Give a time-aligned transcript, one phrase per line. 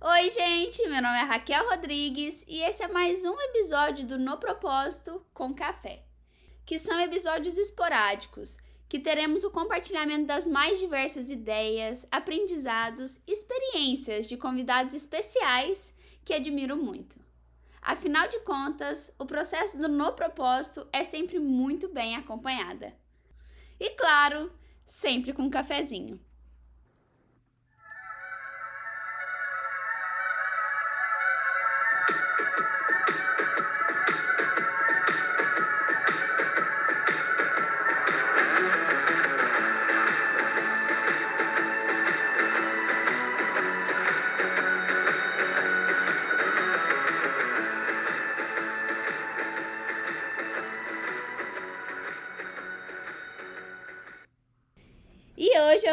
[0.00, 0.86] Oi, gente!
[0.86, 5.52] Meu nome é Raquel Rodrigues e esse é mais um episódio do No Propósito com
[5.52, 6.04] Café,
[6.64, 8.58] que são episódios esporádicos
[8.88, 15.92] que teremos o compartilhamento das mais diversas ideias, aprendizados, experiências de convidados especiais
[16.24, 17.18] que admiro muito.
[17.82, 22.94] Afinal de contas, o processo do No Propósito é sempre muito bem acompanhada.
[23.80, 24.52] E claro,
[24.86, 26.20] sempre com um cafezinho.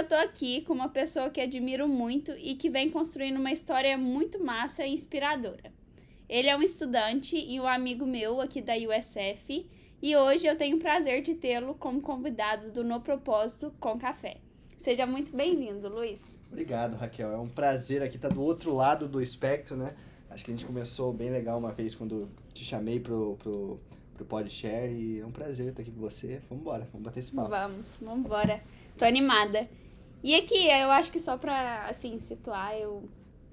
[0.05, 3.97] Eu tô aqui com uma pessoa que admiro muito e que vem construindo uma história
[3.97, 5.73] muito massa e inspiradora.
[6.29, 9.67] Ele é um estudante e um amigo meu aqui da USF
[10.03, 14.37] e hoje eu tenho o prazer de tê-lo como convidado do No Propósito com Café.
[14.77, 16.21] Seja muito bem-vindo, Luiz.
[16.51, 17.31] Obrigado, Raquel.
[17.31, 19.95] É um prazer aqui estar do outro lado do espectro, né?
[20.29, 23.79] Acho que a gente começou bem legal uma vez quando te chamei pro, pro,
[24.13, 26.43] pro PodShare e é um prazer estar aqui com você.
[26.47, 27.49] Vamos embora, vamos bater esse papo.
[27.49, 28.61] Vamos, vamos embora.
[28.95, 29.67] Tô animada.
[30.25, 33.07] E aqui, eu acho que só pra, assim, situar, eu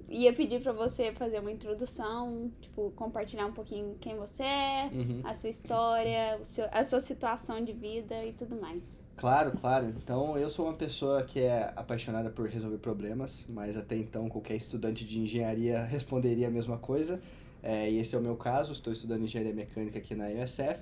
[0.09, 5.21] ia pedir pra você fazer uma introdução, tipo, compartilhar um pouquinho quem você é, Uhum.
[5.23, 9.03] a sua história, seu, a sua situação de vida e tudo mais.
[9.17, 9.93] Claro, claro.
[10.03, 14.57] Então, eu sou uma pessoa que é apaixonada por resolver problemas, mas até então qualquer
[14.57, 17.21] estudante de engenharia responderia a mesma coisa.
[17.63, 20.81] É, e esse é o meu caso, estou estudando engenharia mecânica aqui na USF.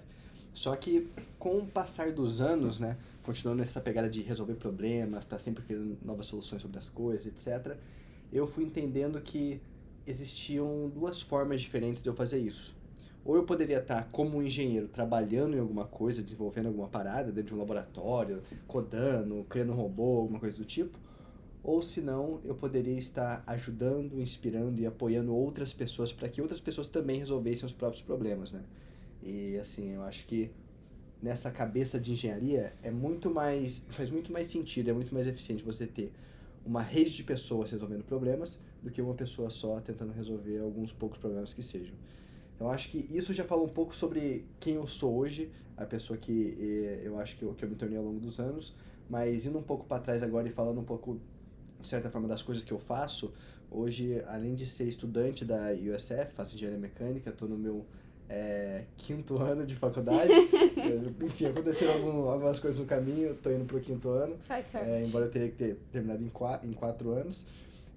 [0.54, 5.38] Só que com o passar dos anos, né, continuando nessa pegada de resolver problemas, estar
[5.38, 7.76] sempre criando novas soluções sobre as coisas, etc.,
[8.32, 9.60] eu fui entendendo que
[10.06, 12.76] existiam duas formas diferentes de eu fazer isso.
[13.24, 17.48] Ou eu poderia estar como um engenheiro trabalhando em alguma coisa, desenvolvendo alguma parada dentro
[17.48, 20.98] de um laboratório, codando, criando um robô, alguma coisa do tipo.
[21.62, 26.60] Ou se não, eu poderia estar ajudando, inspirando e apoiando outras pessoas para que outras
[26.60, 28.62] pessoas também resolvessem os próprios problemas, né?
[29.22, 30.50] E assim, eu acho que
[31.22, 35.62] nessa cabeça de engenharia é muito mais faz muito mais sentido, é muito mais eficiente
[35.62, 36.12] você ter
[36.64, 41.18] uma rede de pessoas resolvendo problemas do que uma pessoa só tentando resolver alguns poucos
[41.18, 41.94] problemas que sejam.
[42.54, 46.18] Então acho que isso já fala um pouco sobre quem eu sou hoje, a pessoa
[46.18, 48.74] que eh, eu acho que eu, que eu me tornei ao longo dos anos,
[49.08, 51.18] mas indo um pouco para trás agora e falando um pouco,
[51.80, 53.32] de certa forma, das coisas que eu faço,
[53.70, 57.86] hoje, além de ser estudante da USF, faço engenharia mecânica, estou no meu
[58.30, 60.30] eh, quinto ano de faculdade,
[61.20, 64.88] enfim, aconteceram algum, algumas coisas no caminho, estou indo para o quinto ano, Faz parte.
[64.88, 67.44] é, embora eu teria que ter terminado em quatro, em quatro anos.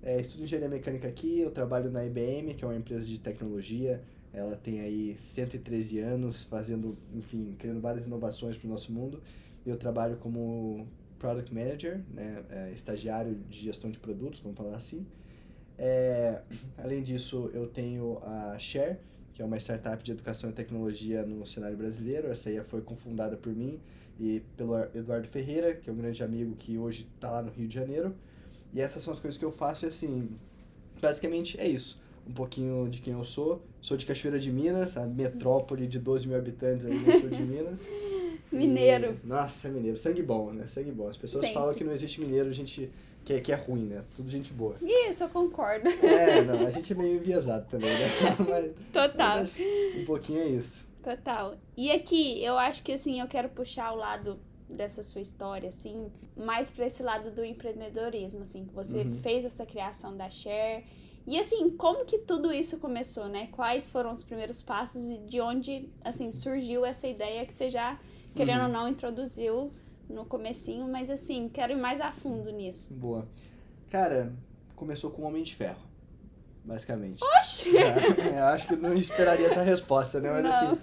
[0.02, 4.02] É, estudo engenharia mecânica aqui, eu trabalho na IBM, que é uma empresa de tecnologia.
[4.34, 9.22] Ela tem aí 113 anos, fazendo, enfim, criando várias inovações para o nosso mundo.
[9.64, 10.88] Eu trabalho como
[11.20, 15.06] Product Manager, né, é, estagiário de gestão de produtos, vamos falar assim.
[15.78, 16.42] É,
[16.78, 18.98] além disso, eu tenho a Share,
[19.34, 22.28] que é uma startup de educação e tecnologia no cenário brasileiro.
[22.28, 23.80] Essa aí foi cofundada por mim
[24.20, 27.68] e pelo Eduardo Ferreira, que é um grande amigo que hoje está lá no Rio
[27.68, 28.16] de Janeiro.
[28.74, 30.30] E essas são as coisas que eu faço e assim,
[31.02, 32.02] basicamente é isso.
[32.28, 33.62] Um pouquinho de quem eu sou.
[33.82, 37.42] Sou de Cachoeira de Minas, a metrópole de 12 mil habitantes aí no sul de
[37.42, 37.90] Minas.
[38.52, 39.20] Mineiro.
[39.24, 39.98] E, nossa, é mineiro.
[39.98, 40.68] Sangue bom, né?
[40.68, 41.08] Sangue bom.
[41.08, 41.60] As pessoas Sempre.
[41.60, 42.92] falam que não existe mineiro, a gente
[43.26, 44.04] que é, que é ruim, né?
[44.16, 44.76] Tudo gente boa.
[44.82, 45.88] Isso, eu concordo.
[45.90, 48.08] É, não, a gente é meio enviesado também, né?
[48.50, 49.38] Mas, Total.
[49.40, 49.56] mas
[49.98, 50.86] um pouquinho é isso.
[51.04, 51.56] Total.
[51.78, 54.40] E aqui, eu acho que assim, eu quero puxar o lado
[54.70, 59.18] dessa sua história, assim, mais pra esse lado do empreendedorismo, assim, que você Uhum.
[59.22, 60.84] fez essa criação da Share.
[61.28, 63.48] E assim, como que tudo isso começou, né?
[63.52, 68.00] Quais foram os primeiros passos e de onde, assim, surgiu essa ideia que você já,
[68.36, 68.66] querendo Uhum.
[68.68, 69.72] ou não, introduziu
[70.09, 72.94] no comecinho, mas assim, quero ir mais a fundo nisso.
[72.94, 73.28] Boa.
[73.90, 74.34] Cara,
[74.75, 75.81] começou com Homem de Ferro,
[76.63, 77.24] basicamente.
[77.39, 77.72] Oxi!
[77.78, 80.31] É, eu acho que não esperaria essa resposta, né?
[80.31, 80.51] Mas Não.
[80.51, 80.81] assim,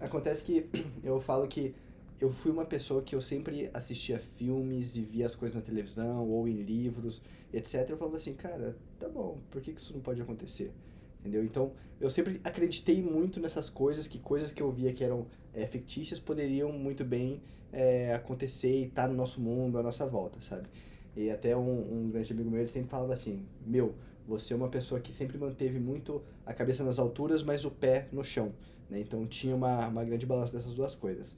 [0.00, 0.66] acontece que
[1.02, 1.74] eu falo que
[2.20, 6.28] eu fui uma pessoa que eu sempre assistia filmes e via as coisas na televisão
[6.28, 7.20] ou em livros,
[7.52, 7.90] etc.
[7.90, 10.72] Eu falava assim, cara, tá bom, por que que isso não pode acontecer?
[11.20, 11.44] Entendeu?
[11.44, 15.66] Então, eu sempre acreditei muito nessas coisas, que coisas que eu via que eram é,
[15.66, 17.40] fictícias poderiam muito bem
[17.72, 20.68] é, acontecer e estar no nosso mundo, à nossa volta, sabe?
[21.16, 23.94] E até um, um grande amigo meu, ele sempre falava assim, meu,
[24.26, 28.08] você é uma pessoa que sempre manteve muito a cabeça nas alturas, mas o pé
[28.12, 28.52] no chão,
[28.88, 29.00] né?
[29.00, 31.34] Então tinha uma, uma grande balança dessas duas coisas.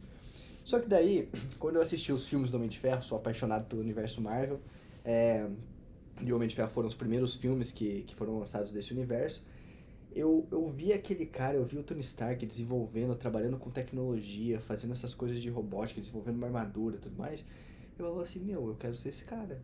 [0.64, 1.28] Só que daí,
[1.58, 4.60] quando eu assisti os filmes do Homem de Ferro, sou apaixonado pelo universo Marvel,
[5.04, 5.48] é,
[6.22, 9.44] de Homem de Ferro foram os primeiros filmes que, que foram lançados desse universo,
[10.14, 14.92] eu, eu vi aquele cara, eu vi o Tony Stark desenvolvendo, trabalhando com tecnologia, fazendo
[14.92, 17.44] essas coisas de robótica, desenvolvendo uma armadura e tudo mais.
[17.98, 19.60] Eu falo assim, meu, eu quero ser esse cara.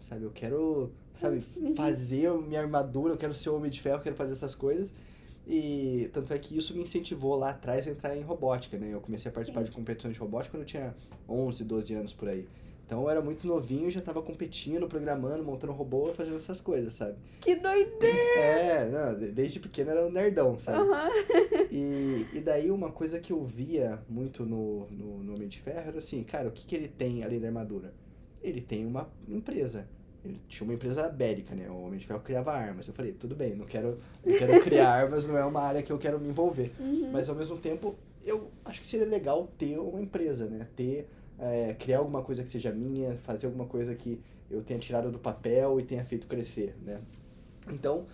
[0.00, 1.74] Sabe, eu quero, sabe, Uhum.
[1.74, 4.92] fazer minha armadura, eu quero ser Homem de Ferro, eu quero fazer essas coisas.
[5.46, 8.88] E tanto é que isso me incentivou lá atrás a entrar em robótica, né?
[8.92, 9.66] Eu comecei a participar Sim.
[9.66, 10.94] de competições de robótica quando eu tinha
[11.28, 12.46] 11, 12 anos por aí.
[12.86, 17.16] Então eu era muito novinho, já tava competindo, programando, montando robô, fazendo essas coisas, sabe?
[17.40, 18.40] Que doideira!
[18.40, 20.78] É, não, de- desde pequeno era um nerdão, sabe?
[20.78, 21.08] Aham.
[21.70, 25.88] E, e daí uma coisa que eu via muito no, no, no Homem de Ferro
[25.88, 27.92] era assim, cara, o que, que ele tem além da armadura?
[28.42, 29.88] Ele tem uma empresa.
[30.22, 31.68] Ele tinha uma empresa bélica, né?
[31.70, 32.86] O Homem de Ferro criava armas.
[32.88, 35.92] Eu falei, tudo bem, não quero, não quero criar armas, não é uma área que
[35.92, 36.70] eu quero me envolver.
[36.78, 37.10] Uhum.
[37.12, 37.94] Mas ao mesmo tempo,
[38.24, 40.66] eu acho que seria legal ter uma empresa, né?
[40.76, 41.08] Ter,
[41.38, 44.20] é, criar alguma coisa que seja minha, fazer alguma coisa que
[44.50, 47.00] eu tenha tirado do papel e tenha feito crescer, né?
[47.68, 48.06] Então,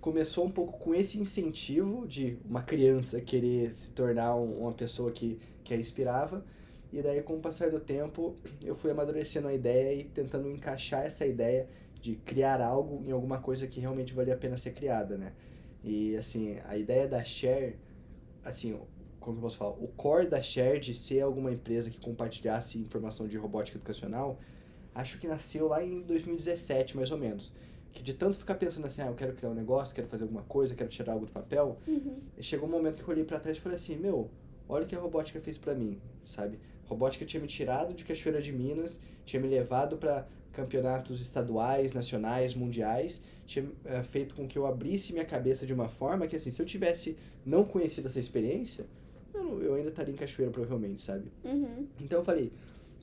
[0.00, 5.10] começou um pouco com esse incentivo de uma criança querer se tornar um- uma pessoa
[5.10, 6.44] que, que a inspirava.
[6.92, 11.04] E daí, com o passar do tempo, eu fui amadurecendo a ideia e tentando encaixar
[11.04, 11.68] essa ideia
[12.00, 15.32] de criar algo em alguma coisa que realmente valia a pena ser criada, né?
[15.82, 17.76] E, assim, a ideia da Share,
[18.44, 18.78] assim,
[19.28, 19.72] como eu posso falar?
[19.72, 24.38] O core da Share de ser alguma empresa que compartilhasse informação de robótica educacional,
[24.94, 27.52] acho que nasceu lá em 2017, mais ou menos.
[27.92, 30.42] Que de tanto ficar pensando assim, ah, eu quero criar um negócio, quero fazer alguma
[30.44, 32.16] coisa, quero tirar algo do papel, Uhum.
[32.40, 34.30] chegou um momento que eu olhei pra trás e falei assim, meu,
[34.66, 36.58] olha o que a robótica fez pra mim, sabe?
[36.86, 41.92] A robótica tinha me tirado de Cachoeira de Minas, tinha me levado pra campeonatos estaduais,
[41.92, 46.34] nacionais, mundiais, tinha eh, feito com que eu abrisse minha cabeça de uma forma que,
[46.36, 48.86] assim, se eu tivesse não conhecido essa experiência,
[49.34, 51.30] eu, não- eu ainda estaria em Cachoeira, provavelmente, sabe?
[51.44, 51.86] Uhum.
[52.00, 52.52] Então eu falei,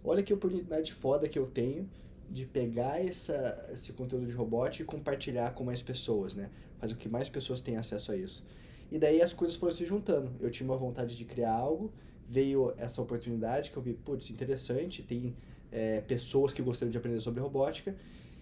[0.03, 1.89] olha que oportunidade foda que eu tenho
[2.29, 6.49] de pegar essa, esse conteúdo de robótica e compartilhar com mais pessoas, né?
[6.79, 8.43] Fazer com que mais pessoas tenham acesso a isso.
[8.91, 10.31] E daí as coisas foram se juntando.
[10.39, 11.91] Eu tinha uma vontade de criar algo,
[12.27, 15.35] veio essa oportunidade que eu vi, putz, interessante, tem
[15.71, 17.95] é, pessoas que gostariam de aprender sobre robótica.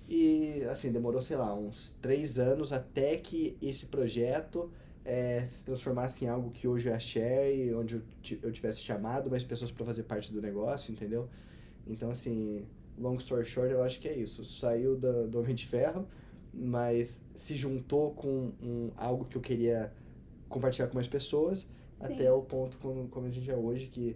[0.07, 4.69] E assim, demorou, sei lá, uns três anos até que esse projeto
[5.05, 8.79] é, se transformasse em algo que hoje é a Share, onde eu, ti- eu tivesse
[8.81, 11.29] chamado mais pessoas para fazer parte do negócio, entendeu?
[11.85, 12.65] Então, assim,
[12.97, 14.45] long story short, eu acho que é isso.
[14.45, 16.07] Saiu do, do Homem de Ferro,
[16.53, 19.91] mas se juntou com um, algo que eu queria
[20.47, 21.67] compartilhar com mais pessoas,
[21.99, 24.15] até o ponto como, como a gente é hoje, que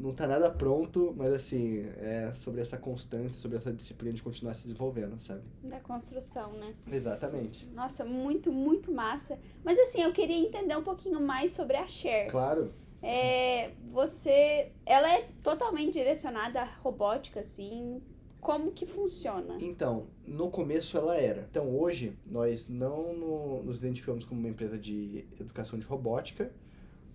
[0.00, 4.54] não tá nada pronto, mas assim, é sobre essa constância, sobre essa disciplina de continuar
[4.54, 5.42] se desenvolvendo, sabe?
[5.62, 6.74] Da construção, né?
[6.90, 7.66] Exatamente.
[7.74, 9.38] Nossa, muito, muito massa.
[9.62, 12.28] Mas assim, eu queria entender um pouquinho mais sobre a Cher.
[12.30, 12.72] Claro.
[13.02, 18.02] É, você, ela é totalmente direcionada à robótica, assim.
[18.40, 19.58] Como que funciona?
[19.60, 21.46] Então, no começo ela era.
[21.50, 26.50] Então, hoje, nós não no- nos identificamos como uma empresa de educação de robótica,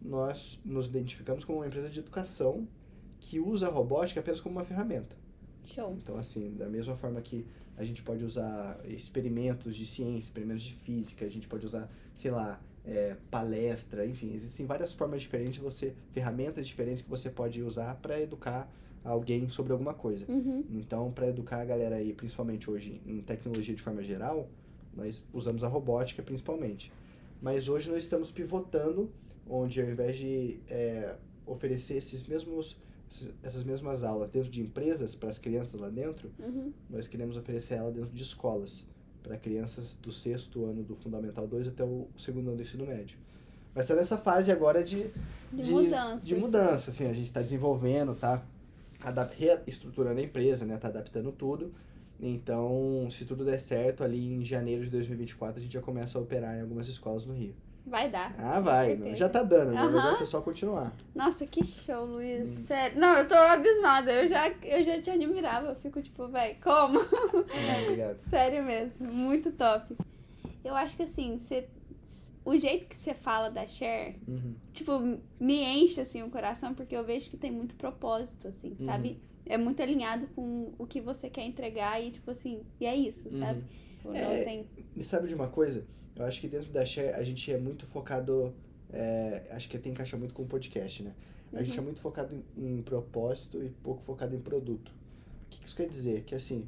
[0.06, 2.68] nós nos identificamos como uma empresa de educação
[3.20, 5.16] que usa a robótica apenas como uma ferramenta.
[5.64, 5.98] Show.
[6.02, 10.74] Então, assim, da mesma forma que a gente pode usar experimentos de ciência, experimentos de
[10.74, 15.96] física, a gente pode usar, sei lá, é, palestra, enfim, existem várias formas diferentes, você
[16.12, 18.72] ferramentas diferentes que você pode usar para educar
[19.04, 20.26] alguém sobre alguma coisa.
[20.30, 20.64] Uhum.
[20.70, 24.48] Então, para educar a galera aí, principalmente hoje em tecnologia de forma geral,
[24.96, 26.92] nós usamos a robótica principalmente.
[27.42, 29.12] Mas hoje nós estamos pivotando,
[29.50, 32.76] onde ao invés de é, oferecer esses mesmos,
[33.44, 36.72] essas mesmas aulas dentro de empresas para as crianças lá dentro, Uhum.
[36.90, 38.88] nós queremos oferecer ela dentro de escolas,
[39.24, 43.18] para crianças do sexto ano do Fundamental 2 até o segundo ano do ensino médio.
[43.74, 45.08] Mas está nessa fase agora de,
[45.52, 46.26] De, mudança.
[46.26, 48.46] de mudança, assim, a gente está desenvolvendo, tá
[49.02, 51.74] adap- reestruturando a empresa, né, tá adaptando tudo.
[52.20, 56.22] Então, se tudo der certo, ali em janeiro de 2024 a gente já começa a
[56.22, 57.54] operar em algumas escolas no Rio.
[57.86, 58.34] Vai dar.
[58.40, 59.96] Ah, vai, já tá dando, o Aham.
[59.96, 60.92] negócio é só continuar.
[61.14, 62.50] Nossa, que show, Luiz.
[62.50, 62.64] Hum.
[62.66, 63.00] Sério.
[63.00, 64.12] Não, eu tô abismada.
[64.12, 65.70] Eu já, eu já te admirava.
[65.70, 67.00] Eu fico tipo, véi, como?
[67.00, 68.18] Ah, obrigado.
[68.28, 69.12] Sério mesmo.
[69.12, 69.96] Muito top.
[70.64, 71.70] Eu acho que assim, você,
[72.44, 74.56] o jeito que você fala da Cher, Uhum.
[74.74, 75.00] tipo,
[75.40, 78.86] me enche assim o coração, porque eu vejo que tem muito propósito, assim, Uhum.
[78.86, 79.22] sabe?
[79.46, 83.30] É muito alinhado com o que você quer entregar e, tipo assim, e é isso,
[83.30, 83.64] sabe?
[83.98, 84.68] Tipo, não É, tem.
[84.96, 85.86] E sabe de uma coisa?
[86.16, 88.54] Eu acho que dentro da Share a gente é muito focado.
[88.92, 91.14] é, acho que até encaixa muito com o podcast, né?
[91.54, 94.90] A gente é muito focado em, em propósito e pouco focado em produto.
[94.90, 96.24] O que, que isso quer dizer?
[96.24, 96.68] Que assim,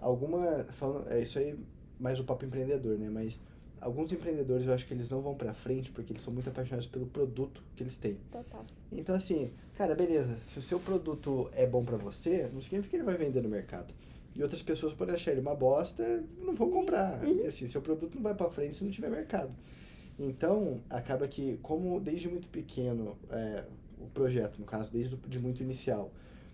[0.00, 0.64] alguma.
[0.70, 1.56] Falando, é isso aí,
[1.98, 3.08] mais o papo empreendedor, né?
[3.08, 3.40] Mas
[3.80, 6.86] alguns empreendedores eu acho que eles não vão pra frente porque eles são muito apaixonados
[6.86, 8.16] pelo produto que eles têm.
[8.32, 8.64] Total.
[8.90, 12.96] Então, assim, cara, beleza, se o seu produto é bom pra você, não significa que
[12.96, 13.92] ele vai vender no mercado.
[14.36, 17.22] E outras pessoas podem achar ele uma bosta não vão comprar.
[17.24, 17.44] Uhum.
[17.44, 19.54] E assim, seu produto não vai para frente se não tiver mercado.
[20.18, 23.64] Então, acaba que, como desde muito pequeno, é,
[23.98, 26.12] o projeto, no caso, desde de muito inicial,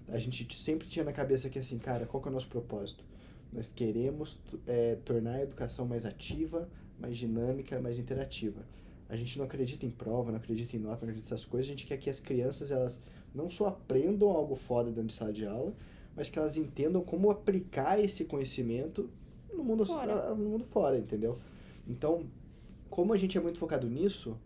[0.08, 3.04] a gente sempre tinha na cabeça que assim, cara, qual que é o nosso propósito?
[3.52, 6.68] Nós queremos é, tornar a educação mais ativa,
[6.98, 8.62] mais dinâmica, mais interativa.
[9.08, 11.66] A gente não acredita em prova, não acredita em nota, não acredita nessas coisas.
[11.66, 13.00] A gente quer que as crianças, elas
[13.34, 15.74] não só aprendam algo foda dentro de sala de aula,
[16.20, 19.08] mas que elas entendam como aplicar esse conhecimento
[19.54, 20.34] no mundo Fora.
[20.34, 21.38] no mundo fora, entendeu?
[21.88, 22.26] Então,
[22.90, 24.36] como a gente é muito focado nisso,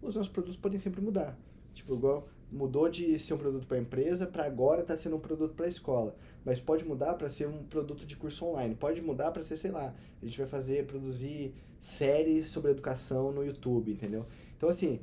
[0.00, 1.38] os nossos produtos podem sempre mudar.
[1.74, 5.54] Tipo, igual mudou de ser um produto para empresa para agora tá sendo um produto
[5.54, 9.42] para escola, mas pode mudar para ser um produto de curso online, pode mudar para
[9.42, 14.24] ser, sei lá, a gente vai fazer produzir séries sobre educação no YouTube, entendeu?
[14.56, 15.00] Então assim,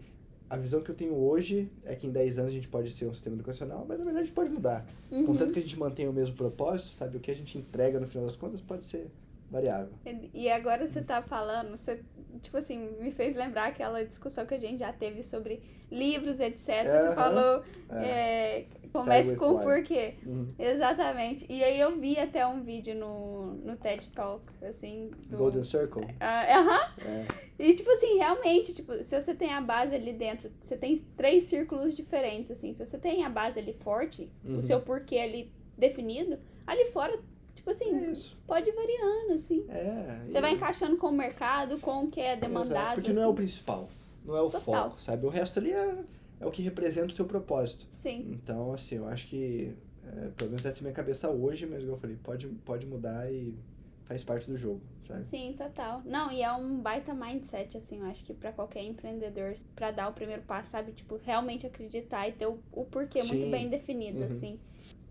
[0.49, 3.05] a visão que eu tenho hoje é que em 10 anos a gente pode ser
[3.05, 4.85] um sistema educacional, mas na verdade pode mudar.
[5.11, 5.25] Uhum.
[5.25, 7.17] Contanto que a gente mantenha o mesmo propósito, sabe?
[7.17, 9.09] O que a gente entrega no final das contas pode ser
[9.49, 9.93] variável.
[10.33, 12.01] E agora você tá falando, você,
[12.41, 16.67] tipo assim, me fez lembrar aquela discussão que a gente já teve sobre livros, etc.
[16.67, 18.05] Você falou, É.
[18.05, 20.15] é, comece com o porquê.
[20.25, 20.53] Uhum.
[20.57, 21.45] Exatamente.
[21.49, 25.11] E aí eu vi até um vídeo no, no TED Talk, assim.
[25.27, 26.03] do- Golden Circle?
[26.19, 26.91] Ah, Aham.
[27.05, 27.25] É.
[27.59, 31.45] E, tipo assim, realmente, tipo, se você tem a base ali dentro, você tem três
[31.45, 32.73] círculos diferentes, assim.
[32.73, 34.59] Se você tem a base ali forte, Uhum.
[34.59, 37.17] o seu porquê ali definido, ali fora,
[37.55, 38.37] tipo assim, É isso.
[38.45, 39.65] pode ir variando, assim.
[39.69, 40.21] É.
[40.27, 42.65] Você e- vai encaixando com o mercado, com o que é demandado.
[42.71, 43.35] Exato, porque não é o assim.
[43.37, 43.89] principal,
[44.23, 44.61] não é o Total.
[44.89, 45.25] foco, sabe?
[45.25, 45.95] O resto ali é,
[46.39, 47.87] é o que representa o seu propósito.
[47.93, 51.65] Sim, Então, assim, eu acho que, é, pelo menos essa é a minha cabeça hoje,
[51.65, 53.55] mas eu falei, pode, pode mudar e
[54.05, 55.23] faz parte do jogo, sabe?
[55.23, 56.01] sim, total.
[56.05, 60.07] Não, e é um baita mindset, assim, eu acho que pra qualquer empreendedor, pra dar
[60.09, 60.91] o primeiro passo, sabe?
[60.91, 63.51] Tipo, realmente acreditar e ter o, o porquê muito Sim.
[63.51, 64.25] bem definido, Uhum.
[64.25, 64.59] assim.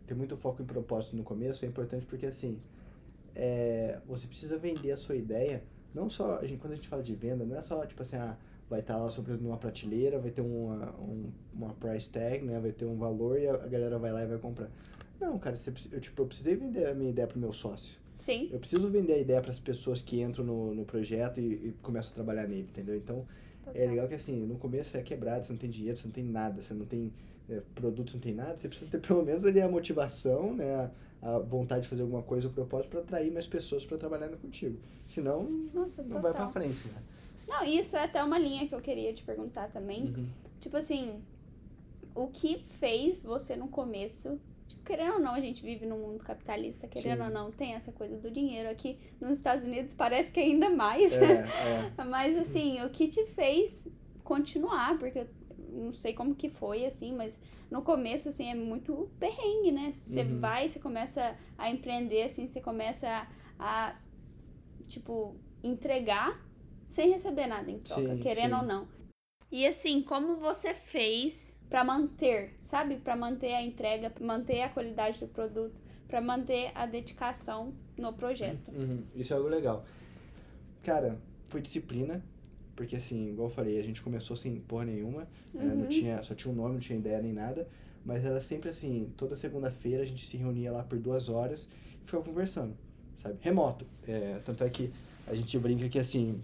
[0.07, 2.59] Ter muito foco em propósito no começo é importante porque, assim,
[3.35, 5.63] é, você precisa vender a sua ideia,
[5.95, 8.17] não só, a gente, quando a gente fala de venda, não é só, tipo assim,
[8.17, 8.37] ah,
[8.69, 12.45] vai estar lá o seu produto numa prateleira, vai ter uma, um, uma price tag,
[12.45, 14.71] né, vai ter um valor e a, a galera vai lá e vai comprar.
[15.21, 17.97] Não, cara, você, eu, tipo, eu precisei vender a minha ideia pro meu sócio.
[18.19, 21.69] Sim, Eu preciso vender a ideia para as pessoas que entram no, no projeto e,
[21.69, 22.97] e começam a trabalhar nele, entendeu?
[22.97, 23.27] Então,
[23.65, 23.81] total.
[23.81, 26.13] é legal que assim, no começo você é quebrado, você não tem dinheiro, você não
[26.13, 27.13] tem nada, você não tem
[27.49, 30.91] é, produto, você não tem nada, você precisa ter pelo menos ali a motivação, né,
[31.23, 34.29] a, a vontade de fazer alguma coisa, o propósito para atrair mais pessoas para trabalhar
[34.31, 34.79] contigo.
[35.07, 36.23] Senão, Nossa, não total.
[36.23, 37.03] vai para frente, né?
[37.47, 40.05] Não, isso é até uma linha que eu queria te perguntar também.
[40.05, 40.29] Uhum.
[40.61, 41.23] Tipo assim,
[42.15, 44.41] o que fez você no começo.
[44.67, 47.25] Tipo, querendo ou não, a gente vive num mundo capitalista, querendo Sim.
[47.27, 48.69] ou não, tem essa coisa do dinheiro.
[48.69, 51.13] Aqui nos Estados Unidos parece que ainda mais.
[51.13, 51.43] É,
[51.99, 52.05] é.
[52.05, 53.87] Mas assim, o que te fez
[54.25, 54.99] continuar?
[54.99, 55.29] Porque eu
[55.73, 57.39] não sei como que foi, assim, mas
[57.71, 59.93] no começo, assim, é muito perrengue, né?
[59.95, 60.41] Você Uhum.
[60.41, 63.27] vai, você começa a empreender, assim, você começa a,
[63.59, 63.97] a,
[64.87, 66.41] tipo, entregar
[66.89, 68.61] sem receber nada em troca, Sim, querendo sim.
[68.61, 68.89] ou não.
[69.51, 72.97] E assim, como você fez pra manter, sabe?
[72.97, 75.75] Pra manter a entrega, pra manter a qualidade do produto,
[76.09, 78.71] pra manter a dedicação no projeto.
[78.73, 79.85] Uhum, Isso é algo legal.
[80.83, 82.23] Cara, foi disciplina,
[82.75, 85.27] porque assim, igual eu falei, a gente começou sem porra nenhuma,
[85.59, 85.87] é, não Uhum.
[85.87, 87.67] tinha, só tinha um nome, não tinha ideia nem nada,
[88.05, 91.69] mas era sempre assim, toda segunda-feira a gente se reunia lá por duas horas
[92.03, 92.77] e ficava conversando,
[93.23, 93.37] sabe?
[93.41, 93.87] Remoto.
[94.07, 94.93] É, tanto é que
[95.27, 96.41] a gente brinca que assim,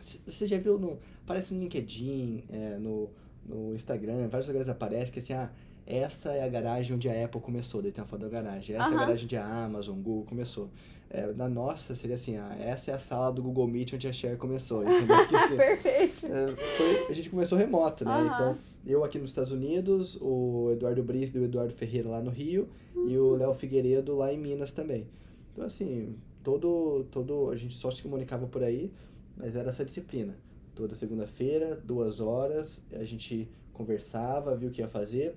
[0.00, 3.10] você já viu no, aparece no LinkedIn, é, no,
[3.46, 5.50] no Instagram, vários lugares aparece que assim, ah,
[5.86, 8.76] essa é a garagem onde a Apple começou, daí tem a foto da garagem.
[8.76, 10.68] Essa é a garagem onde a Amazon, Google começou.
[11.12, 14.12] É, na nossa, seria assim, ah, essa é a sala do Google Meet onde a
[14.12, 14.84] Share começou?
[14.86, 16.26] Porque, assim, Perfeito.
[16.26, 18.12] é, foi- a gente começou remoto, né?
[18.12, 18.26] Aham.
[18.26, 22.30] Então, eu aqui nos Estados Unidos, o Eduardo Brice e o Eduardo Ferreira lá no
[22.30, 25.08] Rio, e o Léo Figueiredo lá em Minas também.
[25.52, 26.14] Então, assim,
[26.44, 28.92] todo, todo, a gente só se comunicava por aí,
[29.36, 30.36] mas era essa disciplina.
[30.74, 35.34] Toda segunda-feira, duas horas, a gente conversava, viu o que ia fazer,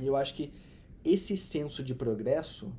[0.00, 0.52] e eu acho que
[1.04, 2.72] esse senso de progresso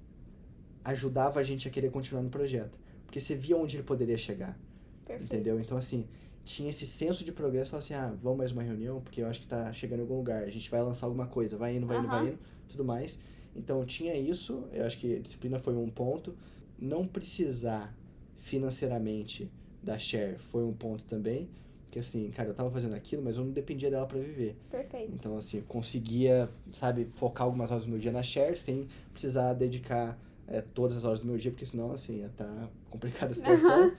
[0.84, 2.77] ajudava a gente a querer continuar no projeto.
[3.05, 4.58] Porque você via onde ele poderia chegar.
[5.05, 5.34] Perfeito.
[5.34, 5.60] Entendeu?
[5.60, 6.08] Então, assim,
[6.43, 9.41] tinha esse senso de progresso, falava assim, ah, vamos mais uma reunião, porque eu acho
[9.41, 12.00] que tá chegando em algum lugar, a gente vai lançar alguma coisa, vai indo, vai
[12.00, 12.39] indo, vai indo,
[12.70, 13.20] tudo mais.
[13.55, 16.36] Então, tinha isso, eu acho que disciplina foi um ponto.
[16.79, 17.96] Não precisar
[18.38, 21.50] financeiramente da share foi um ponto também,
[21.89, 24.55] que assim, cara, eu tava fazendo aquilo, mas eu não dependia dela para viver.
[24.69, 25.11] Perfeito.
[25.13, 29.53] Então, assim, eu conseguia, sabe, focar algumas horas do meu dia na share sem precisar
[29.53, 33.35] dedicar é, todas as horas do meu dia, porque senão, assim, ia estar complicada a
[33.35, 33.83] situação.
[33.83, 33.95] Aham.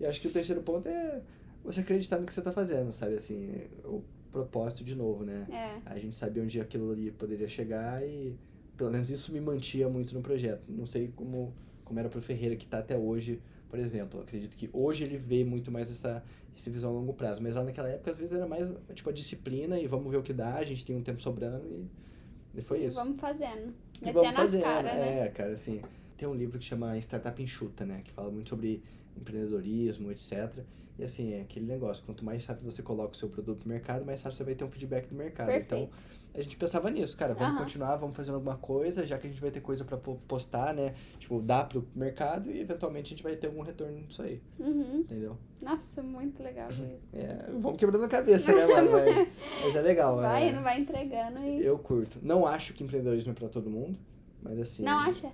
[0.00, 1.22] E acho que o terceiro ponto é
[1.64, 3.52] você acreditar no que você tá fazendo, sabe, assim,
[3.84, 5.46] o propósito de novo, né?
[5.50, 5.80] É.
[5.90, 8.36] A gente sabia onde aquilo ali poderia chegar e
[8.76, 10.62] pelo menos isso me mantia muito no projeto.
[10.68, 11.52] Não sei como
[11.84, 14.18] como era pro Ferreira, que tá até hoje, por exemplo.
[14.18, 16.22] Eu acredito que hoje ele vê muito mais essa,
[16.56, 17.40] essa visão a longo prazo.
[17.40, 20.22] Mas lá naquela época, às vezes, era mais, tipo, a disciplina e vamos ver o
[20.22, 22.96] que dá, a gente tem um tempo sobrando e, e foi isso.
[22.96, 23.72] Vamos fazendo.
[24.02, 24.62] E Metendo vamos fazendo.
[24.62, 25.26] caras, né?
[25.26, 25.80] É, cara, assim,
[26.16, 28.02] tem um livro que chama Startup Enxuta, né?
[28.04, 28.82] Que fala muito sobre
[29.16, 30.64] empreendedorismo, etc.
[31.00, 34.04] E assim, é aquele negócio, quanto mais rápido você coloca o seu produto no mercado,
[34.04, 35.46] mais rápido você vai ter um feedback do mercado.
[35.46, 35.74] Perfeito.
[35.74, 35.88] Então,
[36.34, 37.64] a gente pensava nisso, cara, vamos Aham.
[37.64, 40.74] continuar, vamos fazendo alguma coisa, já que a gente vai ter coisa pra po- postar,
[40.74, 40.94] né?
[41.18, 44.98] Tipo, dar pro mercado e eventualmente a gente vai ter algum retorno disso aí, Uhum.
[44.98, 45.38] entendeu?
[45.62, 46.82] Nossa, muito legal isso.
[47.14, 48.90] É, vamos quebrando a cabeça, né, mano?
[48.92, 49.28] Mas,
[49.64, 50.16] mas é legal.
[50.16, 51.64] Vai, é, não vai entregando e.
[51.64, 52.18] Eu curto.
[52.22, 53.98] Não acho que empreendedorismo é pra todo mundo,
[54.42, 54.82] mas assim.
[54.82, 55.32] Não acha?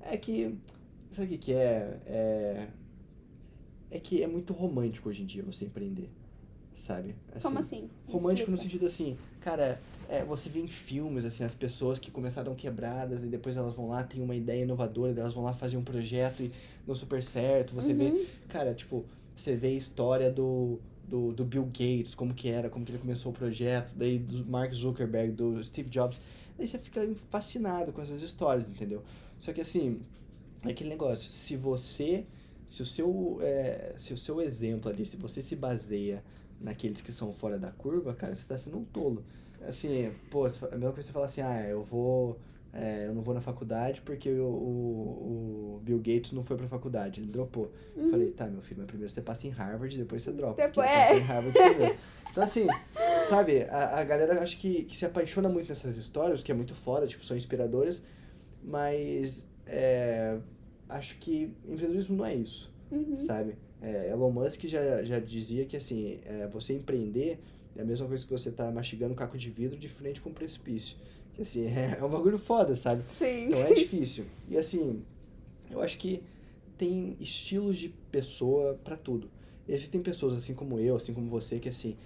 [0.00, 0.58] É que.
[1.12, 1.96] Sabe o que, que é?
[2.06, 2.66] é?
[3.90, 6.08] É que é muito romântico hoje em dia você empreender.
[6.74, 7.14] Sabe?
[7.40, 7.88] Como assim?
[8.06, 8.62] Romântico no Explica.
[8.62, 13.26] sentido assim, cara, é, você vê em filmes, assim, as pessoas que começaram quebradas e
[13.28, 16.52] depois elas vão lá, tem uma ideia inovadora, elas vão lá fazer um projeto e
[16.86, 17.74] não super certo.
[17.74, 18.26] Você vê, Uhum.
[18.48, 20.78] cara, tipo, você vê a história do,
[21.08, 24.44] do, do Bill Gates, como que era, como que ele começou o projeto, daí do
[24.44, 26.20] Mark Zuckerberg, do Steve Jobs.
[26.58, 29.02] Daí você fica fascinado com essas histórias, entendeu?
[29.38, 30.00] Só que assim,
[30.62, 32.26] é aquele negócio, se você,
[32.66, 36.22] se o seu, é, se o seu exemplo ali, se você se baseia
[36.60, 39.24] naqueles que são fora da curva, cara, você tá sendo um tolo.
[39.66, 42.38] Assim, pô, a mesma coisa que você falar assim, ah, eu vou,
[42.72, 46.66] é, eu não vou na faculdade porque o, o, o Bill Gates não foi pra
[46.68, 47.70] faculdade, ele dropou.
[47.96, 48.10] Eu Uhum.
[48.10, 50.62] falei, tá, meu filho, mas primeiro você passa em Harvard, depois você dropa.
[50.62, 51.18] Depois- é.
[51.18, 51.56] Harvard.
[52.36, 52.66] Então, assim,
[53.30, 56.74] sabe, a, a galera acho que, que se apaixona muito nessas histórias, que é muito
[56.74, 58.02] foda, tipo, são inspiradoras,
[58.62, 60.36] mas é,
[60.88, 63.16] acho que empreendedorismo não é isso, Uhum.
[63.16, 63.56] sabe?
[63.82, 67.38] É, Elon Musk já, já dizia que, assim, é, você empreender
[67.76, 70.30] é a mesma coisa que você tá mastigando um caco de vidro de frente com
[70.30, 70.96] um precipício.
[71.34, 73.04] Que, assim, é, é um bagulho foda, sabe?
[73.12, 73.48] Sim.
[73.48, 74.24] Então é difícil.
[74.48, 75.02] E assim,
[75.70, 76.22] eu acho que
[76.78, 79.28] tem estilos de pessoa pra tudo.
[79.68, 81.96] Existem pessoas assim como eu, assim como você, que assim,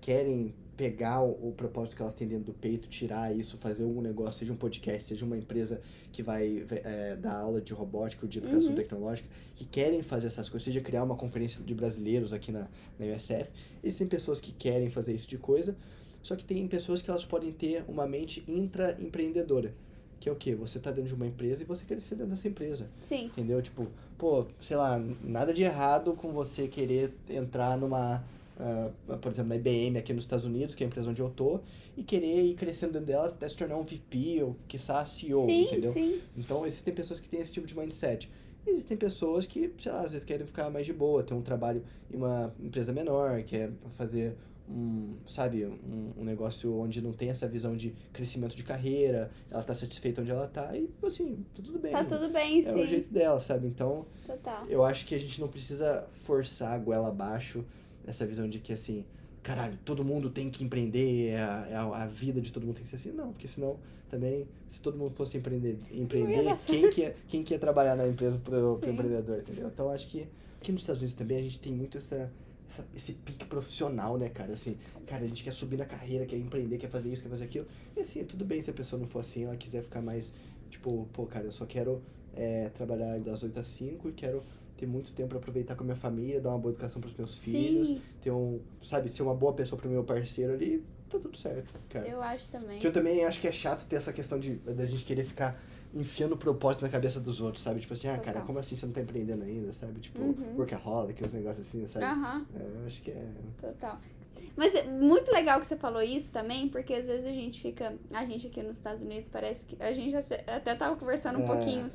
[0.00, 4.00] querem pegar o, o propósito que elas têm dentro do peito, tirar isso, fazer algum
[4.00, 8.28] negócio, seja um podcast, seja uma empresa que vai é, dar aula de robótica ou
[8.30, 8.74] de educação Uhum.
[8.76, 12.66] tecnológica, que querem fazer essas coisas, seja criar uma conferência de brasileiros aqui na,
[12.98, 13.50] na USF.
[13.84, 15.76] Existem pessoas que querem fazer tipo de coisa,
[16.22, 19.74] só que tem pessoas que elas podem ter uma mente intraempreendedora.
[20.18, 20.54] Que é o quê?
[20.54, 22.88] Você tá dentro de uma empresa e você quer ser dentro dessa empresa.
[23.02, 23.26] Sim.
[23.26, 23.60] Entendeu?
[23.60, 23.86] Tipo,
[24.18, 28.22] pô, sei lá, nada de errado com você querer entrar numa,
[28.60, 31.30] ah, por exemplo, na IBM aqui nos Estados Unidos, que é a empresa onde eu
[31.30, 31.60] tô,
[31.96, 35.64] e querer ir crescendo dentro delas até se tornar um VP ou, quiçá, CEO, sim,
[35.64, 35.92] entendeu?
[35.92, 36.20] sim.
[36.36, 38.30] Então, existem pessoas que têm esse tipo de mindset.
[38.66, 41.40] E Existem pessoas que, sei lá, às vezes querem ficar mais de boa, ter um
[41.40, 44.36] trabalho em uma empresa menor, quer fazer
[44.68, 49.62] um, sabe, um, um negócio onde não tem essa visão de crescimento de carreira, ela
[49.62, 51.90] tá satisfeita onde ela tá e, assim, tá tudo bem.
[51.92, 52.80] Tá tudo bem, É sim.
[52.80, 53.66] o jeito dela, sabe?
[53.66, 54.66] Então, Total.
[54.68, 57.64] eu acho que a gente não precisa forçar a goela abaixo
[58.06, 59.04] essa visão de que, assim,
[59.42, 62.74] caralho, todo mundo tem que empreender, é a, é a, a vida de todo mundo
[62.76, 63.12] tem que ser assim.
[63.12, 63.78] Não, porque senão
[64.10, 68.06] também, se todo mundo fosse empreender, empreender quem, que ia, quem que ia trabalhar na
[68.08, 69.68] empresa pro, pro empreendedor, entendeu?
[69.68, 70.26] Então, acho que
[70.60, 72.30] aqui nos Estados Unidos também a gente tem muito essa,
[72.68, 74.52] essa- esse pique profissional, né, cara?
[74.52, 77.44] Assim, cara, a gente quer subir na carreira, quer empreender, quer fazer isso, quer fazer
[77.44, 77.66] aquilo.
[77.96, 80.32] E assim, tudo bem se a pessoa não for assim, ela quiser ficar mais,
[80.70, 82.02] tipo, pô, cara, eu só quero
[82.34, 84.42] é, trabalhar das 8 às 5 e quero
[84.80, 87.36] ter muito tempo pra aproveitar com a minha família, dar uma boa educação pros meus
[87.38, 91.36] filhos, Sim, ter um, sabe, ser uma boa pessoa pro meu parceiro ali, tá tudo
[91.36, 92.08] certo, cara.
[92.08, 92.78] eu acho também.
[92.78, 95.60] Que eu também acho que é chato ter essa questão de da gente querer ficar
[95.92, 97.80] enfiando propósito na cabeça dos outros, sabe?
[97.80, 100.00] Tipo assim, ah, cara, como assim você não tá empreendendo ainda, sabe?
[100.00, 100.54] Tipo, Uhum.
[100.56, 102.04] workaholic, os negócios assim, sabe?
[102.06, 102.46] Aham.
[102.54, 103.26] É, eu acho que é.
[103.60, 103.98] Total.
[104.56, 107.94] Mas é muito legal que você falou isso também, porque às vezes a gente fica.
[108.12, 109.76] A gente aqui nos Estados Unidos parece que.
[109.82, 111.90] A gente até até tava conversando um É, pouquinho é.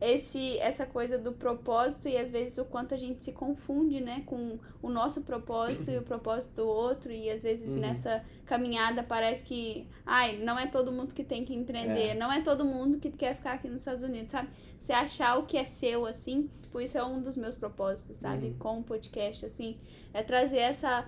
[0.00, 4.22] Esse, essa coisa do propósito e às vezes o quanto a gente se confunde, né,
[4.26, 7.12] com o nosso propósito e o propósito do outro.
[7.12, 7.80] E às vezes Uhum.
[7.80, 9.86] nessa caminhada parece que.
[10.04, 12.14] Ai, não é todo mundo que tem que empreender, É.
[12.14, 14.48] não é todo mundo que quer ficar aqui nos Estados Unidos, sabe?
[14.78, 16.50] Você achar o que é seu, assim.
[16.62, 18.46] Tipo, isso é um dos meus propósitos, sabe?
[18.48, 18.58] Uhum.
[18.58, 19.76] Com o podcast, assim.
[20.12, 21.06] É trazer essa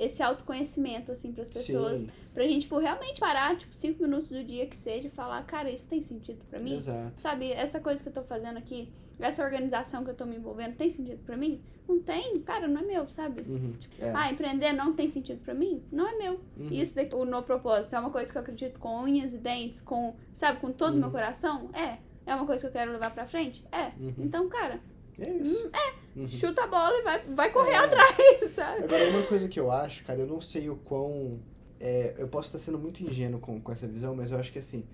[0.00, 2.00] esse autoconhecimento, assim, pras pessoas.
[2.00, 5.44] Sim, Pra gente, tipo, realmente parar, tipo, cinco minutos do dia que seja e falar,
[5.44, 6.76] cara, isso tem sentido pra mim?
[6.76, 7.20] exato.
[7.20, 10.76] Sabe, essa coisa que eu tô fazendo aqui, essa organização que eu tô me envolvendo,
[10.76, 11.60] tem sentido pra mim?
[11.88, 12.40] Não tem?
[12.42, 13.42] Cara, não é meu, sabe?
[13.42, 13.74] Uhum.
[13.98, 14.12] É.
[14.14, 15.82] Ah, empreender não tem sentido pra mim?
[15.90, 16.40] Não é meu.
[16.56, 16.68] Uhum.
[16.70, 19.80] Isso daqui, o no propósito, é uma coisa que eu acredito com unhas e dentes,
[19.80, 21.12] com, sabe, com todo o meu Uhum.
[21.12, 21.68] coração?
[21.74, 21.98] É.
[22.24, 23.64] É uma coisa que eu quero levar pra frente?
[23.72, 23.86] É.
[24.00, 24.14] Uhum.
[24.20, 24.80] Então, cara,
[25.20, 25.70] É isso.
[26.16, 26.26] Uhum.
[26.28, 27.76] chuta a bola e vai, vai correr É.
[27.76, 28.84] atrás, sabe?
[28.84, 31.38] Agora, uma coisa que eu acho, cara, eu não sei o quão.
[31.78, 34.58] é, eu posso estar sendo muito ingênuo com, com essa visão, mas eu acho que
[34.58, 34.84] assim,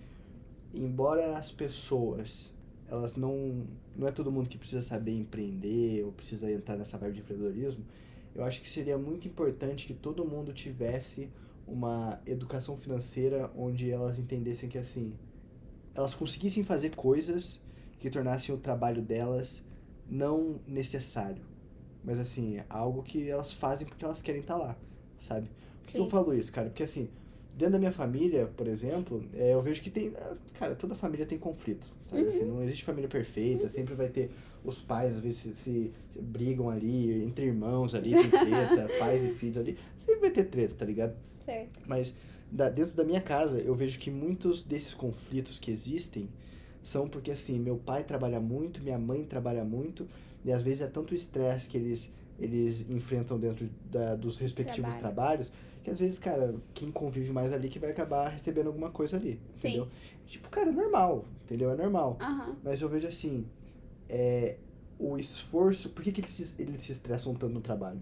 [0.74, 2.54] embora as pessoas
[2.88, 3.66] elas não.
[3.96, 7.84] Não é todo mundo que precisa saber empreender ou precisa entrar nessa vibe de empreendedorismo.
[8.34, 11.30] Eu acho que seria muito importante que todo mundo tivesse
[11.66, 15.14] uma educação financeira onde elas entendessem que assim
[15.94, 17.60] elas conseguissem fazer coisas
[17.98, 19.64] que tornassem o trabalho delas
[20.08, 21.42] não necessário,
[22.04, 24.76] mas assim, algo que elas fazem porque elas querem estar lá,
[25.18, 25.48] sabe?
[25.82, 26.68] Por que eu falo isso, cara?
[26.68, 27.08] Porque assim,
[27.56, 30.12] dentro da minha família, por exemplo, é, eu vejo que tem.
[30.58, 31.86] Cara, toda família tem conflito.
[32.06, 32.22] Sabe?
[32.22, 32.28] Uhum.
[32.28, 33.70] Assim, não existe família perfeita, uhum.
[33.70, 34.30] sempre vai ter
[34.64, 39.24] os pais, às vezes, se, se, se, brigam ali, entre irmãos ali, tem treta, pais
[39.24, 39.78] e filhos ali.
[39.96, 41.16] Sempre vai ter treta, tá ligado?
[41.40, 41.80] Certo.
[41.86, 42.16] Mas
[42.50, 46.28] da, dentro da minha casa, eu vejo que muitos desses conflitos que existem
[46.86, 50.06] são porque, assim, meu pai trabalha muito, minha mãe trabalha muito,
[50.44, 55.00] e às vezes é tanto estresse que eles, eles enfrentam dentro da, dos respectivos Trabalho.
[55.00, 59.16] trabalhos que às vezes, cara, quem convive mais ali que vai acabar recebendo alguma coisa
[59.16, 59.68] ali, Sim.
[59.68, 59.88] entendeu?
[60.26, 61.70] Tipo, cara, é normal, entendeu?
[61.70, 62.16] É normal.
[62.62, 63.46] Mas eu vejo assim,
[64.08, 64.56] é,
[64.98, 68.00] o esforço, por que, que eles, se, eles se estressam tanto no trabalho?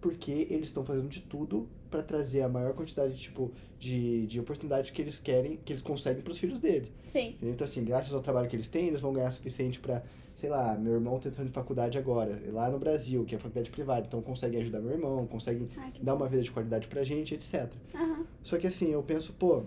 [0.00, 4.92] Porque eles estão fazendo de tudo para trazer a maior quantidade tipo, de, de oportunidade
[4.92, 6.92] que eles querem, que eles conseguem para os filhos dele.
[7.06, 7.36] Sim.
[7.42, 10.02] Então, assim, graças ao trabalho que eles têm, eles vão ganhar suficiente para
[10.40, 13.70] sei lá, meu irmão tá entrando em faculdade agora, lá no Brasil, que é faculdade
[13.72, 15.68] privada, então conseguem ajudar meu irmão, conseguem
[16.00, 17.68] dar uma vida de qualidade pra gente, etc.
[17.92, 18.24] Uhum.
[18.44, 19.64] Só que assim, eu penso, pô,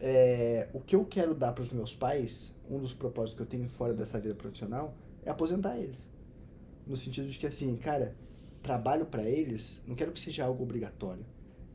[0.00, 3.68] é, o que eu quero dar pros meus pais, um dos propósitos que eu tenho
[3.68, 6.08] fora dessa vida profissional, é aposentar eles.
[6.86, 8.14] No sentido de que assim, cara,
[8.62, 11.24] trabalho para eles, não quero que seja algo obrigatório.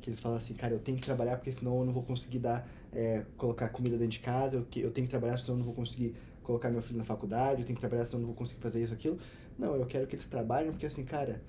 [0.02, 2.40] Que eles falam assim, cara, eu tenho que trabalhar porque senão eu não vou conseguir
[2.40, 5.66] dar, é, colocar comida dentro de casa, eu, eu tenho que trabalhar senão eu não
[5.66, 8.36] vou conseguir colocar meu filho na faculdade, eu tenho que trabalhar, senão eu não vou
[8.36, 9.18] conseguir fazer isso, aquilo.
[9.58, 11.42] Não, eu quero que eles trabalhem, porque assim, cara,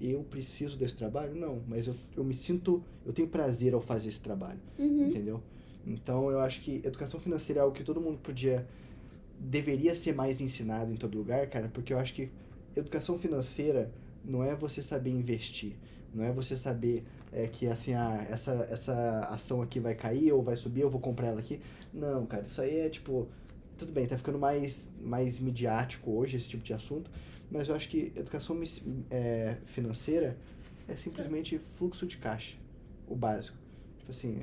[0.00, 1.34] eu preciso desse trabalho?
[1.34, 5.08] Não, mas eu, eu me sinto, eu tenho prazer ao fazer esse trabalho, uhum.
[5.08, 5.42] entendeu?
[5.86, 8.66] Então eu acho que educação financeira é algo que todo mundo podia,
[9.38, 12.30] deveria ser mais ensinado em todo lugar, cara, porque eu acho que
[12.74, 13.92] educação financeira
[14.24, 15.74] não é você saber investir,
[16.14, 20.42] não é você saber é, que assim, ah, essa, essa ação aqui vai cair ou
[20.42, 21.60] vai subir, eu vou comprar ela aqui.
[21.92, 23.28] Não, cara, isso aí é tipo,
[23.78, 27.10] tudo bem, tá ficando mais, mais midiático hoje esse tipo de assunto,
[27.50, 28.60] mas eu acho que educação
[29.10, 30.36] é, financeira
[30.88, 32.56] é simplesmente fluxo de caixa,
[33.06, 33.56] o básico.
[33.98, 34.42] Tipo assim,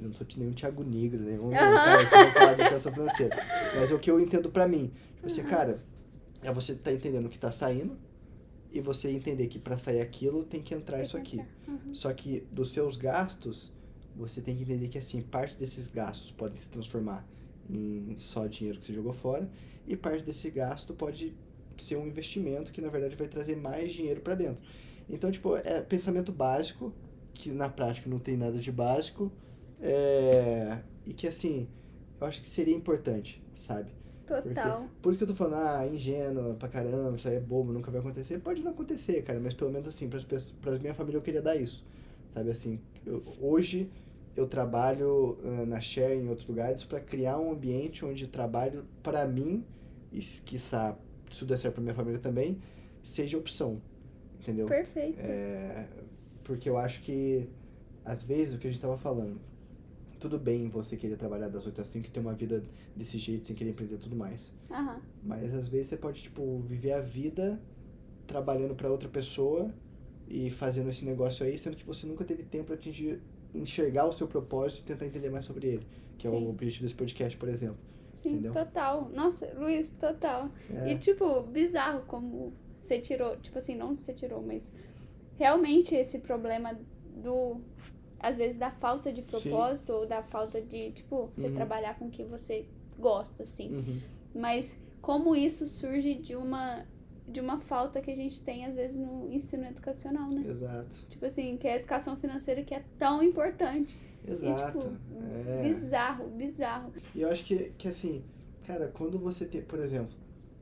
[0.00, 1.36] eu não sou nenhum Thiago Negro, né?
[1.36, 3.36] Vamos cara, falar de educação financeira.
[3.74, 4.92] Mas é o que eu entendo pra mim.
[5.14, 5.80] Tipo assim, cara,
[6.42, 7.96] é você tá entendendo o que tá saindo
[8.76, 11.40] e você entender que para sair aquilo tem que entrar isso aqui.
[11.66, 11.94] Uhum.
[11.94, 13.72] Só que dos seus gastos,
[14.14, 17.26] você tem que entender que assim, parte desses gastos podem se transformar
[17.70, 19.50] em só dinheiro que você jogou fora,
[19.86, 21.34] e parte desse gasto pode
[21.78, 24.62] ser um investimento que na verdade vai trazer mais dinheiro para dentro.
[25.08, 26.92] Então, tipo, é pensamento básico,
[27.32, 29.32] que na prática não tem nada de básico,
[29.80, 30.80] é...
[31.04, 31.68] e que assim,
[32.20, 33.90] eu acho que seria importante, sabe?
[34.26, 34.80] Total.
[34.80, 37.72] Porque, por isso que eu tô falando, ah, ingênuo pra caramba, isso aí é bobo,
[37.72, 38.38] nunca vai acontecer.
[38.40, 40.20] Pode não acontecer, cara, mas pelo menos assim, pra,
[40.60, 41.86] pra minha família eu queria dar isso.
[42.30, 43.90] Sabe assim, eu, hoje
[44.36, 49.26] eu trabalho uh, na Share em outros lugares para criar um ambiente onde trabalho para
[49.26, 49.64] mim
[50.12, 50.96] e quiçá
[51.30, 52.60] se der certo para minha família também
[53.02, 53.80] seja opção
[54.38, 55.86] entendeu perfeito é,
[56.44, 57.48] porque eu acho que
[58.04, 59.40] às vezes o que a gente estava falando
[60.18, 62.62] tudo bem você querer trabalhar das 8 às 5 e ter uma vida
[62.94, 65.00] desse jeito sem querer empreender tudo mais uhum.
[65.22, 67.60] mas às vezes você pode tipo viver a vida
[68.26, 69.72] trabalhando para outra pessoa
[70.28, 73.20] e fazendo esse negócio aí sendo que você nunca teve tempo para atingir
[73.56, 75.86] enxergar o seu propósito e tentar entender mais sobre ele,
[76.18, 76.44] que é Sim.
[76.44, 77.78] o objetivo desse podcast, por exemplo.
[78.14, 78.52] Sim, Entendeu?
[78.52, 79.10] total.
[79.14, 80.50] Nossa, Luiz, total.
[80.70, 80.92] É.
[80.92, 84.72] E, tipo, bizarro como você tirou, tipo assim, não você tirou, mas
[85.36, 86.78] realmente esse problema
[87.16, 87.60] do,
[88.18, 89.98] às vezes, da falta de propósito Sim.
[89.98, 91.54] ou da falta de, tipo, você uhum.
[91.54, 92.66] trabalhar com o que você
[92.98, 93.76] gosta, assim.
[93.76, 94.00] Uhum.
[94.34, 96.84] Mas como isso surge de uma
[97.28, 100.44] de uma falta que a gente tem, às vezes, no ensino educacional, né?
[100.46, 100.96] Exato.
[101.08, 103.96] Tipo assim, que é a educação financeira que é tão importante.
[104.26, 104.62] Exato.
[104.62, 105.62] E, tipo, é.
[105.62, 106.92] bizarro, bizarro.
[107.14, 108.22] E eu acho que, que assim,
[108.64, 110.14] cara, quando você tem, por exemplo,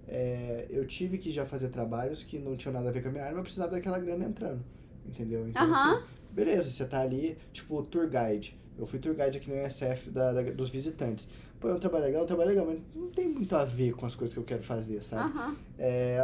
[0.08, 3.12] é, eu tive que já fazer trabalhos que não tinham nada a ver com a
[3.12, 4.64] minha área, mas eu precisava daquela grana entrando.
[5.06, 5.46] Entendeu?
[5.46, 5.96] Então, uh -huh.
[5.96, 8.58] assim, beleza, você tá ali, tipo, tour guide.
[8.76, 11.28] Eu fui tour guide aqui no ESF da, da, dos visitantes
[11.64, 13.94] pô, é um trabalho legal, é um trabalho legal, mas não tem muito a ver
[13.94, 15.36] com as coisas que eu quero fazer, sabe?
[15.36, 15.56] Uhum.
[15.78, 16.18] É,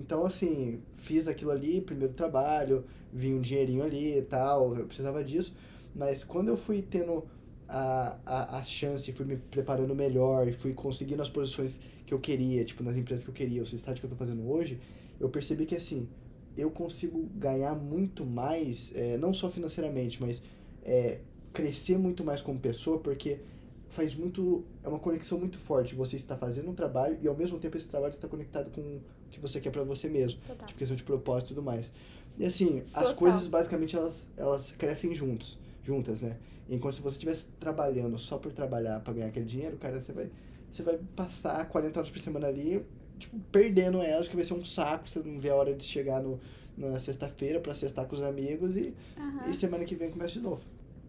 [0.00, 5.22] então, assim, fiz aquilo ali, primeiro trabalho, vi um dinheirinho ali e tal, eu precisava
[5.22, 5.54] disso,
[5.94, 7.24] mas quando eu fui tendo
[7.68, 12.18] a, a, a chance, fui me preparando melhor e fui conseguindo as posições que eu
[12.18, 14.80] queria, tipo, nas empresas que eu queria, o estágio que eu tô fazendo hoje,
[15.20, 16.08] eu percebi que, assim,
[16.56, 20.42] eu consigo ganhar muito mais, é, não só financeiramente, mas
[20.82, 21.20] é,
[21.52, 23.40] crescer muito mais como pessoa, porque
[23.88, 24.64] faz muito.
[24.82, 25.94] É uma conexão muito forte.
[25.94, 29.00] Você está fazendo um trabalho e ao mesmo tempo esse trabalho está conectado com o
[29.30, 30.40] que você quer para você mesmo.
[30.40, 30.66] Total.
[30.66, 31.92] Tipo, questão de propósito e tudo mais.
[32.38, 33.14] E assim, as Total.
[33.16, 36.36] coisas basicamente elas, elas crescem juntos, juntas, né?
[36.68, 40.30] Enquanto se você estivesse trabalhando só por trabalhar para ganhar aquele dinheiro, cara, você vai,
[40.70, 42.84] você vai passar 40 horas por semana ali,
[43.18, 46.22] tipo, perdendo elas, que vai ser um saco, você não vê a hora de chegar
[46.22, 46.40] no,
[46.76, 49.50] na sexta-feira para sextar com os amigos e, Aham.
[49.50, 50.62] e semana que vem começa de novo.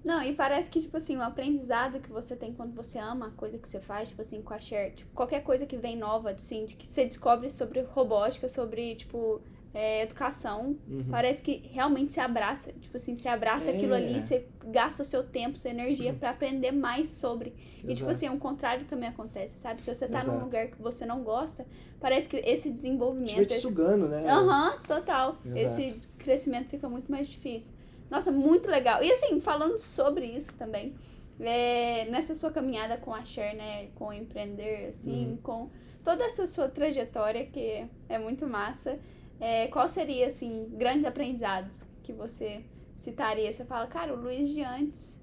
[0.03, 3.31] Não, e parece que, tipo assim, o aprendizado que você tem quando você ama a
[3.31, 6.29] coisa que você faz, tipo assim, com a Cher, tipo, qualquer coisa que vem nova,
[6.29, 9.41] assim, de que você descobre sobre robótica, sobre, tipo,
[9.77, 11.03] é, educação, Uhum.
[11.11, 12.71] parece que realmente se abraça.
[12.79, 13.75] Tipo assim, você abraça É.
[13.75, 17.49] aquilo ali, você gasta seu tempo, sua energia pra aprender mais sobre.
[17.49, 18.11] E, tipo Exato.
[18.11, 19.81] assim, o contrário também acontece, sabe?
[19.81, 20.45] Se você tá num Exato.
[20.45, 21.65] lugar que você não gosta,
[21.99, 23.35] parece que esse desenvolvimento.
[23.47, 24.25] te esse- sugando, né?
[24.27, 25.37] Aham, total.
[25.45, 25.59] Exato.
[25.81, 27.73] Esse crescimento fica muito mais difícil.
[28.09, 29.03] Nossa, muito legal.
[29.03, 30.95] E assim, falando sobre isso também,
[31.39, 35.37] é, nessa sua caminhada com a Cher, né, com empreender, assim, Uhum.
[35.43, 35.69] com
[36.03, 38.97] toda essa sua trajetória, que é muito massa,
[39.39, 42.63] é, qual seria, assim, grandes aprendizados que você
[42.97, 43.51] citaria?
[43.51, 45.19] Você fala, cara, o Luiz de antes,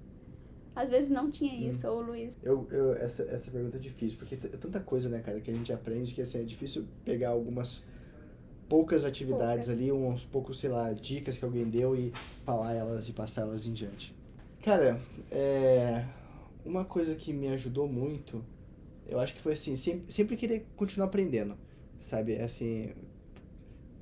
[0.75, 1.69] às vezes não tinha Hum.
[1.69, 2.37] isso, ou o Luiz...
[2.43, 5.53] Eu, eu, essa, essa pergunta é difícil, porque é tanta coisa, né, cara, que a
[5.53, 7.83] gente aprende que assim, é difícil pegar algumas
[8.69, 9.81] poucas atividades Poucas.
[9.81, 12.11] ali, uns poucos, sei lá, dicas que alguém deu e
[12.43, 14.15] falar elas e passar elas em diante.
[14.63, 14.99] Cara,
[15.29, 16.05] é,
[16.65, 18.43] uma coisa que me ajudou muito,
[19.05, 21.55] eu acho que foi assim, sempre, sempre querer continuar aprendendo,
[21.99, 22.39] sabe?
[22.39, 22.93] Assim,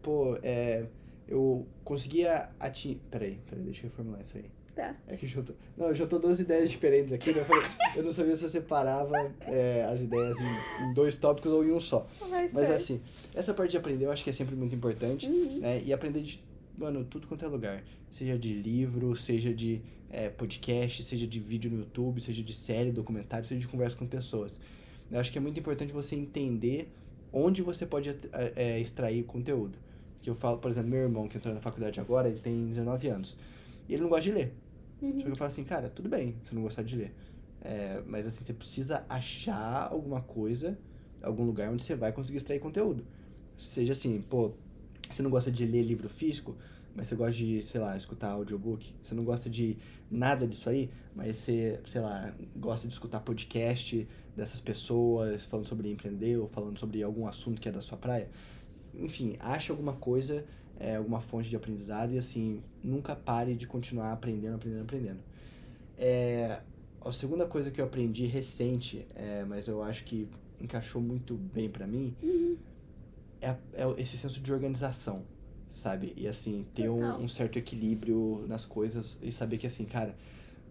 [0.01, 0.85] pô, é,
[1.27, 2.99] eu conseguia atingir...
[3.09, 4.45] Peraí, peraí, deixa eu reformular isso aí.
[4.75, 4.95] Tá.
[5.07, 5.55] É que juntou.
[5.77, 7.41] Não, eu juntou duas ideias diferentes aqui, né?
[7.41, 7.63] Eu, falei,
[7.97, 11.71] eu não sabia se eu separava é, as ideias em, em dois tópicos ou em
[11.71, 12.07] um só.
[12.29, 13.01] Mas, Mas assim,
[13.35, 15.59] essa parte de aprender eu acho que é sempre muito importante, Uhum.
[15.59, 15.81] né?
[15.83, 16.41] E aprender de,
[16.77, 17.83] mano, tudo quanto é lugar.
[18.11, 22.91] Seja de livro, seja de é, podcast, seja de vídeo no YouTube, seja de série,
[22.93, 24.57] documentário, seja de conversa com pessoas.
[25.11, 26.89] Eu acho que é muito importante você entender
[27.33, 28.17] onde você pode é,
[28.55, 29.77] é, extrair conteúdo.
[30.21, 33.07] Que eu falo, por exemplo, meu irmão que entrou na faculdade agora, ele tem 19
[33.09, 33.35] anos.
[33.89, 34.53] E ele não gosta de ler.
[35.01, 35.15] Uhum.
[35.17, 37.13] Só que eu falo assim, cara, tudo bem se não gostar de ler.
[37.61, 40.77] É, mas assim, você precisa achar alguma coisa,
[41.21, 43.05] algum lugar onde você vai conseguir extrair conteúdo.
[43.57, 44.51] Seja assim, pô,
[45.09, 46.55] você não gosta de ler livro físico,
[46.95, 48.93] mas você gosta de, sei lá, escutar audiobook.
[49.01, 49.77] Você não gosta de
[50.09, 55.89] nada disso aí, mas você, sei lá, gosta de escutar podcast dessas pessoas falando sobre
[55.91, 58.29] empreender ou falando sobre algum assunto que é da sua praia.
[58.95, 60.45] Enfim, acha alguma coisa
[60.81, 65.19] é, alguma fonte de aprendizado e assim, nunca pare de continuar aprendendo, aprendendo, aprendendo.
[65.97, 66.59] É,
[66.99, 70.27] a segunda coisa que eu aprendi recente, é, mas eu acho que
[70.59, 72.57] encaixou muito bem pra mim, Uhum.
[73.39, 75.23] é, é esse senso de organização,
[75.69, 76.13] sabe?
[76.17, 80.15] E assim, ter um, um certo equilíbrio nas coisas e saber que assim, cara,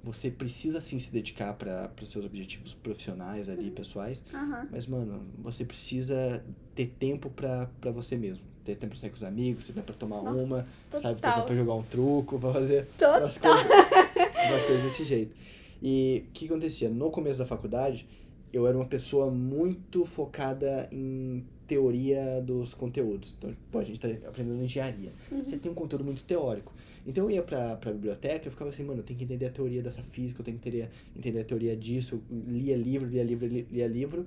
[0.03, 4.69] você precisa sim se dedicar para os seus objetivos profissionais ali, pessoais, Aham.
[4.71, 6.43] mas, mano, você precisa
[6.75, 8.43] ter tempo pra, pra você mesmo.
[8.65, 10.57] Ter tempo pra sair com os amigos, ter tempo pra tomar Nossa, uma,
[10.91, 11.03] sabe?
[11.03, 11.35] Ter total.
[11.35, 13.21] tempo pra jogar um truco, pra fazer Total.
[13.21, 15.35] umas coisas, umas coisas desse jeito.
[15.83, 16.91] E o que acontecia?
[16.91, 18.07] No começo da faculdade,
[18.53, 23.35] eu era uma pessoa muito focada em teoria dos conteúdos.
[23.39, 25.13] Então, pô, a gente tá aprendendo engenharia.
[25.31, 25.45] Uhum.
[25.45, 26.73] Você tem um conteúdo muito teórico.
[27.07, 29.51] Então eu ia pra, pra biblioteca eu ficava assim, mano, eu tenho que entender a
[29.51, 33.23] teoria dessa física, eu tenho que entender, entender a teoria disso, eu lia livro, lia
[33.23, 34.27] livro, li- lia livro.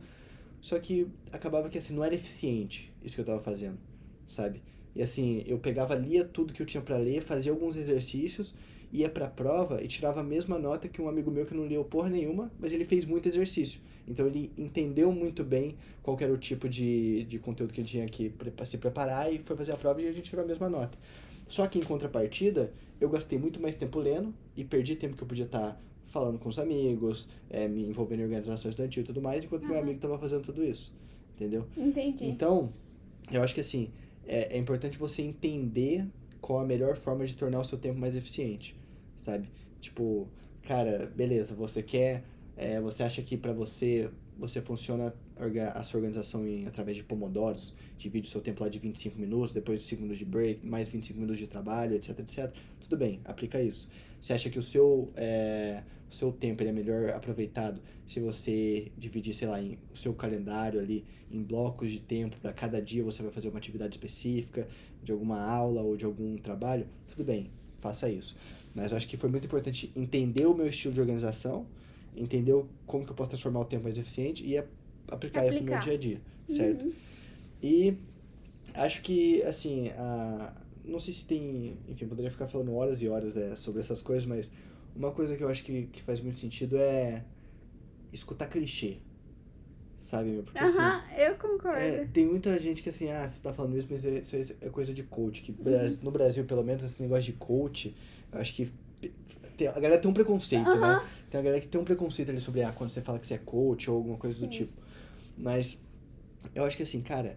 [0.62, 3.78] Só que acabava que assim, não era eficiente isso que eu tava fazendo,
[4.26, 4.62] sabe?
[4.96, 8.56] E assim, eu pegava, lia tudo que eu tinha pra ler, fazia alguns exercícios,
[8.92, 11.84] ia pra prova e tirava a mesma nota que um amigo meu que não leu
[11.84, 13.82] porra nenhuma, mas ele fez muito exercício.
[14.08, 18.06] Então ele entendeu muito bem qual era o tipo de, de conteúdo que ele tinha
[18.06, 18.34] que
[18.66, 20.98] se preparar e foi fazer a prova e a gente tirou a mesma nota.
[21.48, 25.28] Só que em contrapartida, eu gastei muito mais tempo lendo e perdi tempo que eu
[25.28, 29.44] podia estar falando com os amigos, eh, me envolvendo em organizações estudantil e tudo mais,
[29.46, 29.82] enquanto meu Aham.
[29.82, 30.94] amigo estava fazendo tudo isso.
[31.36, 31.66] Entendeu?
[31.76, 32.26] Entendi.
[32.26, 32.72] Então,
[33.32, 33.90] eu acho que assim,
[34.28, 36.06] é, é importante você entender
[36.40, 38.76] qual a melhor forma de tornar o seu tempo mais eficiente,
[39.22, 39.50] sabe?
[39.82, 40.28] Tipo,
[40.62, 42.24] cara, beleza, você quer,
[42.56, 45.14] é, você acha que pra você, você funciona
[45.74, 49.52] a sua organização em, através de pomodoros, divide o seu tempo lá de 25 minutos,
[49.52, 52.52] depois de 5 minutos de break, mais 25 minutos de trabalho, etc, etc.
[52.80, 53.88] Tudo bem, aplica isso.
[54.20, 58.92] Você acha que o seu, é, o seu tempo ele é melhor aproveitado se você
[58.98, 63.04] dividir, sei lá, em, o seu calendário ali em blocos de tempo, para cada dia
[63.04, 64.68] você vai fazer uma atividade específica,
[65.04, 68.38] de alguma aula ou de algum trabalho, tudo bem, faça isso.
[68.74, 71.66] Mas eu acho que foi muito importante entender o meu estilo de organização,
[72.16, 72.54] entender
[72.86, 74.66] como que eu posso transformar o tempo mais eficiente e a-
[75.08, 75.80] aplicar, isso no meu Aplicar.
[75.80, 76.86] dia a dia, certo?
[76.86, 76.94] Uhum.
[77.62, 77.98] E
[78.74, 80.54] acho que, assim, a...
[80.86, 81.78] não sei se tem.
[81.88, 84.50] Enfim, poderia ficar falando horas e horas é, sobre essas coisas, mas
[84.96, 87.24] uma coisa que eu acho que, que faz muito sentido é
[88.12, 88.98] escutar clichê.
[89.98, 90.44] Sabe, meu?
[90.44, 90.78] Porque assim.
[91.18, 91.80] eu concordo.
[91.80, 94.70] É, tem muita gente que assim, ah, você tá falando isso, mas isso aí é
[94.70, 95.42] coisa de coach.
[95.42, 95.98] Que Uhum.
[96.02, 97.96] No Brasil, pelo menos, esse negócio de coach,
[98.32, 98.70] eu acho que
[99.56, 101.02] tem- a galera tem um preconceito, né?
[101.34, 103.34] Tem a galera que tem um preconceito ali sobre, ah, quando você fala que você
[103.34, 104.50] é coach ou alguma coisa do Sim.
[104.50, 104.72] tipo.
[105.36, 105.80] Mas
[106.54, 107.36] eu acho que assim, cara,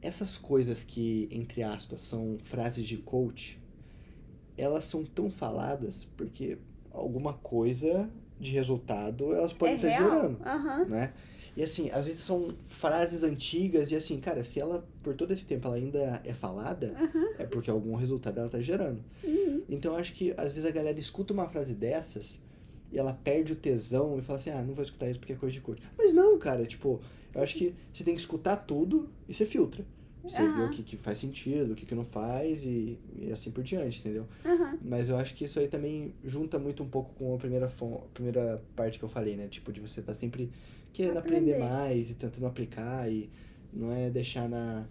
[0.00, 3.58] essas coisas que, entre aspas, são frases de coach,
[4.56, 6.58] elas são tão faladas porque
[6.92, 10.04] alguma coisa de resultado elas podem é estar real.
[10.04, 10.84] gerando Aham.
[10.84, 11.12] né?
[11.56, 15.44] E assim, às vezes são frases antigas e assim, cara, se ela por todo esse
[15.44, 16.94] tempo ela ainda é falada,
[17.36, 19.02] é porque algum resultado ela tá gerando.
[19.24, 19.60] Uhum.
[19.68, 22.40] Então eu acho que às vezes a galera escuta uma frase dessas
[22.92, 25.36] e ela perde o tesão e fala assim: "Ah, não vou escutar isso porque é
[25.36, 25.82] coisa de coach".
[25.98, 27.00] Mas não, cara, tipo,
[27.34, 29.84] eu acho que você tem que escutar tudo e você filtra.
[30.26, 30.66] Você vê Aham.
[30.66, 34.00] o que, que faz sentido, o que, que não faz e, e assim por diante,
[34.00, 34.26] entendeu?
[34.44, 34.78] Aham.
[34.80, 37.68] Mas eu acho que isso aí também junta muito um pouco com a primeira,
[38.14, 39.48] primeira parte que eu falei, né?
[39.48, 40.50] Tipo, de você estar sempre
[40.92, 41.52] querendo aprender.
[41.54, 41.58] Aprender.
[41.58, 43.30] mais e tentando aplicar e
[43.72, 44.86] não é deixar na,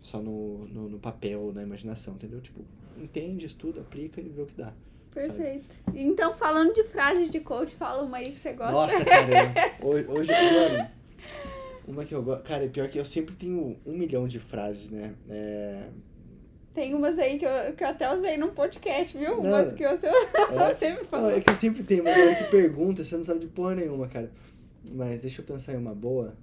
[0.00, 2.40] só no, no, no papel, na imaginação, entendeu?
[2.40, 2.64] Tipo,
[2.96, 4.74] entende, estuda, aplica e vê o que dá.
[5.14, 5.76] Perfeito.
[5.94, 8.72] Então, falando de frases de coach, fala uma aí que você gosta.
[8.72, 10.88] Nossa, cara, hoje, hoje, mano,
[11.86, 12.42] uma que eu gosto.
[12.44, 15.14] Cara, pior que eu sempre tenho um milhão de frases, né?
[15.28, 15.88] É,
[16.74, 19.36] Tem umas aí que eu, que eu até usei num podcast, viu?
[19.36, 19.50] Não.
[19.50, 20.12] Umas que você, é,
[20.96, 21.30] Não, falou.
[21.30, 23.74] é que eu sempre tenho, mas na hora que pergunta, você não sabe de porra
[23.74, 24.30] nenhuma, cara.
[24.90, 26.34] Mas deixa eu pensar em uma boa.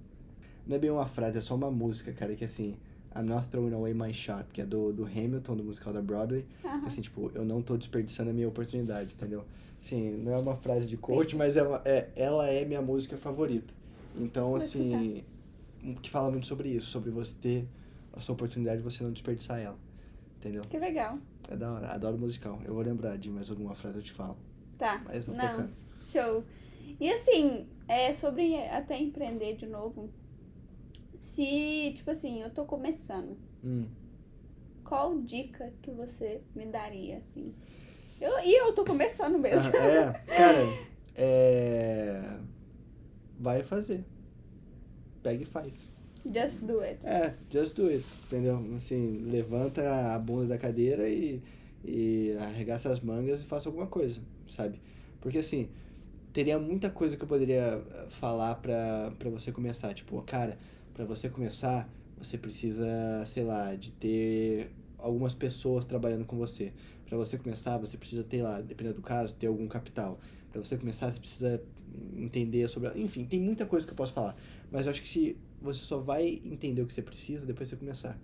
[0.66, 2.76] Não é bem uma frase, é só uma música, cara, que assim,
[3.14, 6.44] I'm not throwing away my shot, que é do, do Hamilton, do musical da Broadway.
[6.64, 6.86] Aham.
[6.86, 9.44] Assim, tipo, eu não tô desperdiçando a minha oportunidade, entendeu?
[9.80, 13.16] Sim, não é uma frase de coach, mas é, uma- é ela é minha música
[13.16, 13.72] favorita.
[14.16, 15.24] Então, Vou assim,
[16.02, 17.66] que fala muito sobre isso, sobre você ter
[18.12, 19.76] a sua oportunidade e você não desperdiçar ela.
[20.38, 20.62] Entendeu?
[20.68, 21.18] Que legal.
[21.48, 22.60] É da hora, adoro musical.
[22.64, 24.36] Eu vou lembrar de mais alguma frase eu te falo.
[24.78, 25.02] Tá.
[25.04, 25.48] Mas vou Não.
[25.48, 25.70] tocando.
[26.06, 26.44] Show.
[26.98, 30.08] E assim, é sobre até empreender de novo.
[31.20, 33.86] Se, tipo assim, eu tô começando, Hum.
[34.82, 37.54] qual dica que você me daria, assim?
[38.18, 39.70] Eu, e eu tô começando mesmo.
[39.76, 40.66] Ah, é, cara,
[41.14, 42.38] é.
[43.38, 44.02] Vai fazer.
[45.22, 45.90] Pega e faz.
[46.24, 47.06] Just do it.
[47.06, 48.58] É, just do it, entendeu?
[48.76, 51.42] Assim, levanta a bunda da cadeira e,
[51.84, 54.80] e arregaça as mangas e faça alguma coisa, sabe?
[55.20, 55.70] Porque assim,
[56.32, 59.94] teria muita coisa que eu poderia eh, falar pra, pra você começar.
[59.94, 60.58] Tipo, cara,
[61.06, 62.86] pra você começar, você precisa,
[63.26, 66.72] sei lá, de ter algumas pessoas trabalhando com você.
[67.06, 70.20] Pra você começar, você precisa ter lá, dependendo do caso, ter algum capital.
[70.52, 71.62] Pra você começar, você precisa
[72.16, 72.90] entender sobre.
[73.00, 74.36] Enfim, tem muita coisa que eu posso falar.
[74.70, 77.76] Mas eu acho que se você só vai entender o que você precisa depois você
[77.76, 78.18] começar.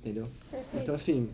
[0.00, 0.28] Entendeu?
[0.50, 0.82] Perfeito.
[0.82, 1.30] Então, assim,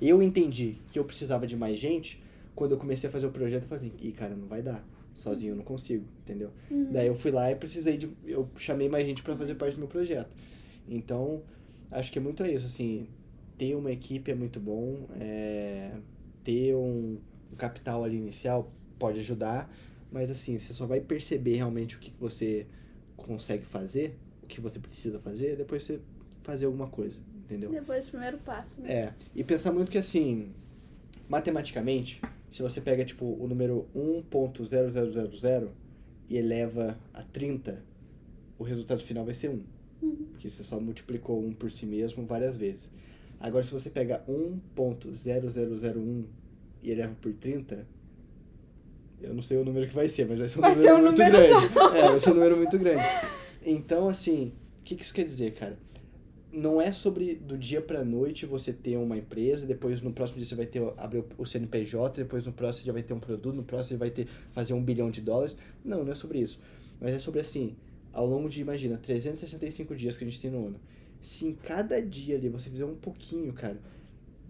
[0.00, 2.22] eu entendi que eu precisava de mais gente.
[2.54, 4.84] Quando eu comecei a fazer o projeto, eu falei assim: ih, cara, não vai dar.
[5.14, 6.50] Sozinho eu não consigo, entendeu?
[6.70, 6.92] Uhum.
[6.92, 8.10] Daí eu fui lá e precisei de.
[8.24, 10.30] Eu chamei mais gente pra fazer parte do meu projeto.
[10.88, 11.42] Então,
[11.90, 13.08] acho que é muito isso, assim.
[13.56, 15.06] Ter uma equipe é muito bom.
[15.20, 15.92] é,
[16.42, 17.18] ter um,
[17.52, 19.72] um capital ali inicial pode ajudar.
[20.10, 22.66] Mas, assim, você só vai perceber realmente o que que você
[23.16, 26.00] consegue fazer, o que você precisa fazer, depois você
[26.42, 27.70] fazer alguma coisa, entendeu?
[27.70, 28.92] Depois, primeiro passo, né?
[28.92, 30.52] É, e pensar muito que assim,
[31.28, 32.20] matematicamente,
[32.52, 35.68] se você pega tipo o número 1.0000
[36.28, 37.82] e eleva a 30,
[38.58, 39.60] o resultado final vai ser 1.
[40.02, 40.26] Uhum.
[40.32, 42.88] Porque você só multiplicou 1 por si mesmo várias vezes.
[43.40, 46.24] Agora, se você pega 1.0001
[46.82, 47.86] e eleva por 30,
[49.20, 50.94] eu não sei o número que vai ser, mas vai ser um Vai número ser
[50.94, 51.72] um muito número grande.
[51.72, 51.94] só.
[51.96, 53.02] É, vai ser um número muito grande.
[53.64, 55.78] Então, assim, o que, que isso quer dizer, cara?
[56.52, 60.46] Não é sobre do dia pra noite você ter uma empresa, depois no próximo dia
[60.46, 63.62] você vai ter abrir o- CNPJ, depois no próximo já vai ter um produto, no
[63.62, 65.56] próximo vai ter fazer um bilhão de dólares.
[65.82, 66.60] Não, não é sobre isso.
[67.00, 67.74] Mas é sobre assim,
[68.12, 70.80] ao longo de, imagina, 365 dias que a gente tem no ano.
[71.22, 73.78] Se em cada dia ali você fizer um pouquinho, cara,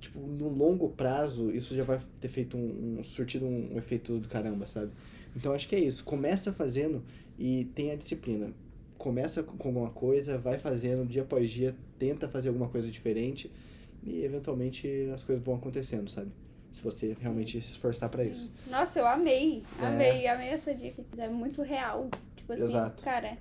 [0.01, 4.19] tipo, no longo prazo, isso já vai ter feito um, um surtido um, um efeito
[4.19, 4.91] do caramba, sabe?
[5.37, 6.03] Então acho que é isso.
[6.05, 7.03] Começa fazendo
[7.38, 8.53] e tenha disciplina.
[9.03, 13.50] Começa com alguma coisa, vai fazendo dia após dia, tenta fazer alguma coisa diferente
[14.00, 16.31] e eventualmente as coisas vão acontecendo, sabe?
[16.71, 18.53] Se você realmente se esforçar pra isso.
[18.71, 19.65] Nossa, eu amei.
[19.81, 19.87] É.
[19.87, 21.03] Amei, amei essa dica.
[21.19, 22.09] É muito real.
[22.37, 23.03] Tipo assim, Exato.
[23.03, 23.38] cara,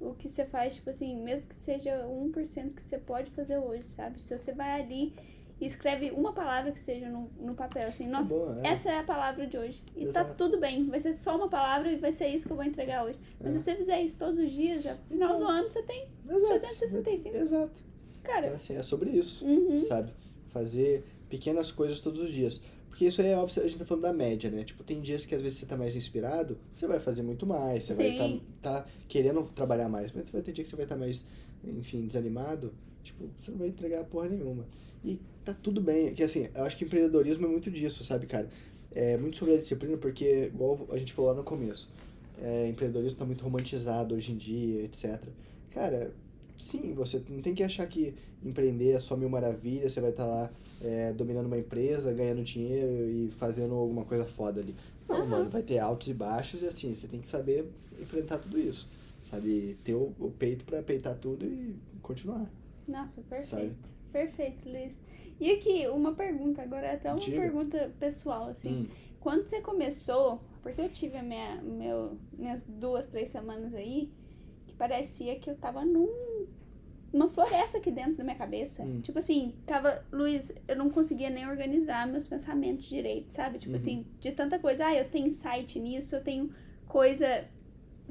[0.00, 3.84] o que você faz, tipo assim, mesmo que seja 1% que você pode fazer hoje,
[3.84, 4.22] sabe?
[4.22, 5.12] Se você vai ali
[5.60, 8.68] e escreve uma palavra que seja no, no papel, assim, nossa, boa, é.
[8.68, 9.82] essa é a palavra de hoje.
[9.96, 10.28] E Exato.
[10.28, 10.86] tá tudo bem.
[10.86, 13.18] Vai ser só uma palavra e vai ser isso que eu vou entregar hoje.
[13.40, 13.58] Mas É.
[13.58, 16.08] se você fizer isso todos os dias, no final do ano você tem.
[16.28, 16.60] Exato.
[16.60, 17.36] 365.
[17.36, 17.80] Exato.
[18.20, 19.80] Então, Cara, assim, é sobre isso, uhum.
[19.82, 20.12] sabe?
[20.48, 22.60] Fazer pequenas coisas todos os dias.
[22.88, 24.64] Porque isso aí é óbvio, a gente tá falando da média, né?
[24.64, 27.84] Tipo, tem dias que às vezes você tá mais inspirado, você vai fazer muito mais,
[27.84, 28.42] você vai Sim.
[28.56, 31.24] estar tá, tá querendo trabalhar mais, mas vai ter dia que você vai estar mais,
[31.62, 34.66] enfim, desanimado, tipo, você não vai entregar porra nenhuma.
[35.06, 38.50] E tá tudo bem, que assim, eu acho que empreendedorismo é muito disso, sabe, cara?
[38.90, 41.88] É muito sobre a disciplina, porque, igual a gente falou lá no começo,
[42.42, 45.22] é, empreendedorismo tá muito romantizado hoje em dia, etc.
[45.70, 46.12] Cara,
[46.58, 50.26] sim, você não tem que achar que empreender é só mil maravilhas, você vai estar
[50.26, 50.50] lá
[50.82, 54.74] é, dominando uma empresa, ganhando dinheiro e fazendo alguma coisa foda ali.
[55.08, 55.26] Não, Uhum.
[55.28, 58.88] mano, vai ter altos e baixos e assim, você tem que saber enfrentar tudo isso.
[59.30, 62.48] Sabe, ter o, o peito pra peitar tudo e continuar.
[62.86, 63.50] Nossa, perfeito.
[63.50, 63.72] Sabe?
[64.20, 64.98] Perfeito, Luiz.
[65.38, 67.38] E aqui, uma pergunta, agora é até uma Diga.
[67.38, 68.84] pergunta pessoal, assim.
[68.84, 68.86] Hum,
[69.20, 74.10] Quando você começou, porque eu tive a minha, meu, minhas duas, três semanas aí,
[74.66, 76.46] que parecia que eu tava num,
[77.12, 78.84] numa floresta aqui dentro da minha cabeça.
[78.84, 79.00] Hum.
[79.02, 83.58] Tipo assim, tava, Luiz, eu não conseguia nem organizar meus pensamentos direito, sabe?
[83.58, 83.76] Tipo Uhum.
[83.76, 86.50] assim, de tanta coisa, ah, eu tenho insight nisso, eu tenho
[86.86, 87.44] coisa,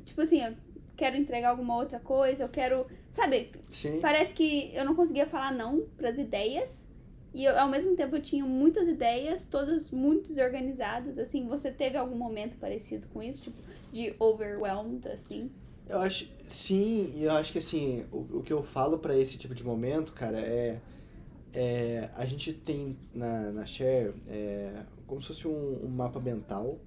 [0.03, 0.53] tipo assim, eu
[0.96, 3.52] quero entregar alguma outra coisa, eu quero, sabe?
[3.72, 4.00] sim.
[4.02, 6.88] Parece que eu não conseguia falar não pras ideias.
[7.34, 11.20] E eu, ao mesmo tempo eu tinha muitas ideias, todas muito desorganizadas.
[11.20, 13.43] Assim, você teve algum momento parecido com isso?
[13.43, 13.58] Tipo,
[13.91, 15.52] de overwhelmed, assim?
[15.88, 19.38] Eu acho, sim, e eu acho que assim, o, o que eu falo pra esse
[19.38, 20.80] tipo de momento, cara, é,
[21.54, 26.80] é a gente tem na, na Share é, como se fosse um, um mapa mental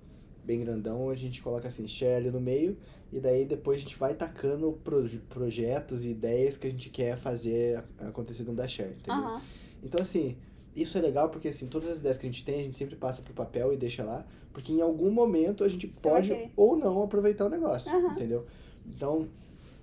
[0.43, 2.77] bem grandão, a gente coloca assim, Share ali no meio,
[3.13, 7.19] e daí depois a gente vai tacando proje- projetos e ideias que a gente quer
[7.19, 9.25] fazer acontecer dentro da Share, entendeu?
[9.25, 9.43] Aham.
[9.83, 10.37] Então, assim,
[10.75, 12.97] isso é legal porque, assim, todas as ideias que a gente tem, a gente sempre
[12.97, 15.95] passa pro papel e deixa lá, porque em algum momento a gente vai
[16.29, 18.13] pode ou não aproveitar o negócio, Aham.
[18.13, 18.47] entendeu?
[18.87, 19.29] Então,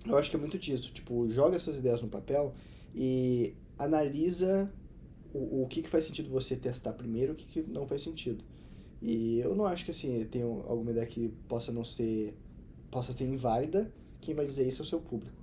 [0.06, 0.94] eu acho que é muito disso.
[0.94, 2.54] Tipo, joga suas ideias no papel
[2.94, 4.72] e analisa
[5.34, 8.02] o, o que, que faz sentido você testar primeiro e o que, que não faz
[8.04, 8.44] sentido.
[9.02, 12.34] E eu não acho que, assim, tenho alguma ideia que possa não ser...
[12.96, 13.92] possa ser inválida.
[14.22, 15.36] Quem vai dizer isso é o seu público.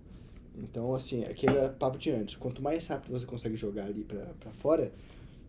[0.56, 2.34] Então, assim, aquele papo de antes.
[2.36, 4.90] Quanto mais rápido você consegue jogar ali pra fora,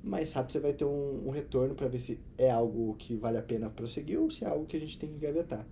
[0.04, 3.38] mais rápido você vai ter um, um retorno pra ver se é algo que vale
[3.38, 5.66] a pena prosseguir ou se é algo que a gente tem que engavetar.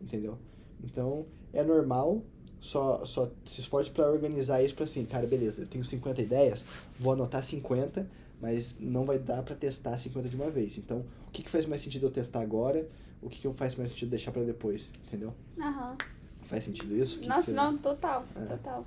[0.00, 0.38] Entendeu?
[0.82, 2.22] Então, é normal,
[2.58, 6.64] só, só se esforce pra organizar isso pra assim, cara, beleza, eu tenho 50 ideias,
[6.98, 8.08] vou anotar 50,
[8.40, 10.78] mas não vai dar pra testar 50 de uma vez.
[10.78, 12.88] Então, o que, que faz mais sentido eu testar agora?
[13.24, 14.92] O que, que faz mais sentido deixar pra depois?
[15.06, 15.32] Entendeu?
[15.58, 15.96] Aham.
[16.42, 17.16] Faz sentido isso?
[17.16, 18.44] Que que Nossa, você- não, total, É.
[18.44, 18.84] total.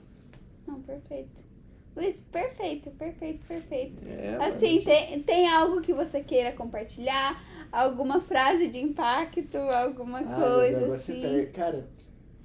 [0.68, 1.48] Não, perfeito.
[1.96, 4.04] Luiz, perfeito, perfeito, perfeito.
[4.08, 7.44] É, Assim, tem, tem algo que você queira compartilhar?
[7.72, 9.58] Alguma frase de impacto?
[9.58, 11.22] Alguma Ah, coisa assim?
[11.22, 11.88] tá- Cara,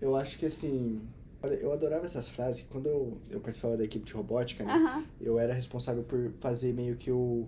[0.00, 1.02] eu acho que assim.
[1.42, 2.64] Olha, eu adorava essas frases.
[2.70, 5.04] Quando eu, eu participava da equipe de robótica, né?
[5.20, 7.46] Eu era responsável por fazer meio que o,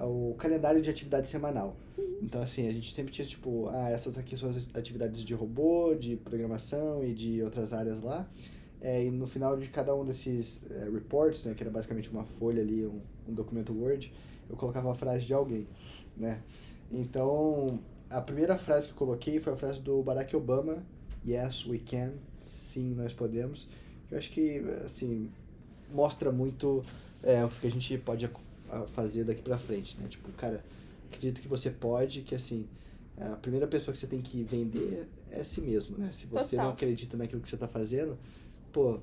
[0.00, 1.76] o calendário de atividade semanal.
[2.22, 5.94] Então, assim, a gente sempre tinha, tipo, ah, essas aqui são as atividades de robô,
[5.94, 8.28] de programação e de outras áreas lá.
[8.80, 12.24] É, e no final de cada um desses é, reports, né, que era basicamente uma
[12.24, 14.12] folha ali, um, um documento Word,
[14.48, 15.66] eu colocava uma frase de alguém,
[16.16, 16.42] né?
[16.92, 17.78] Então,
[18.10, 20.82] a primeira frase que eu coloquei foi a frase do Barack Obama,
[21.26, 22.12] Yes, we can.
[22.44, 23.66] Sim, nós podemos.
[24.10, 25.30] Eu acho que, assim,
[25.90, 26.84] mostra muito
[27.22, 28.26] é, o que a gente pode
[28.70, 30.06] a- fazer daqui pra frente, né?
[30.08, 30.62] Tipo, cara,
[31.14, 32.66] acredito que você pode, que assim,
[33.18, 36.10] a primeira pessoa que você tem que vender é si mesmo, né?
[36.12, 36.66] Se você Total.
[36.66, 38.18] não acredita naquilo que você tá fazendo,
[38.72, 38.98] pô,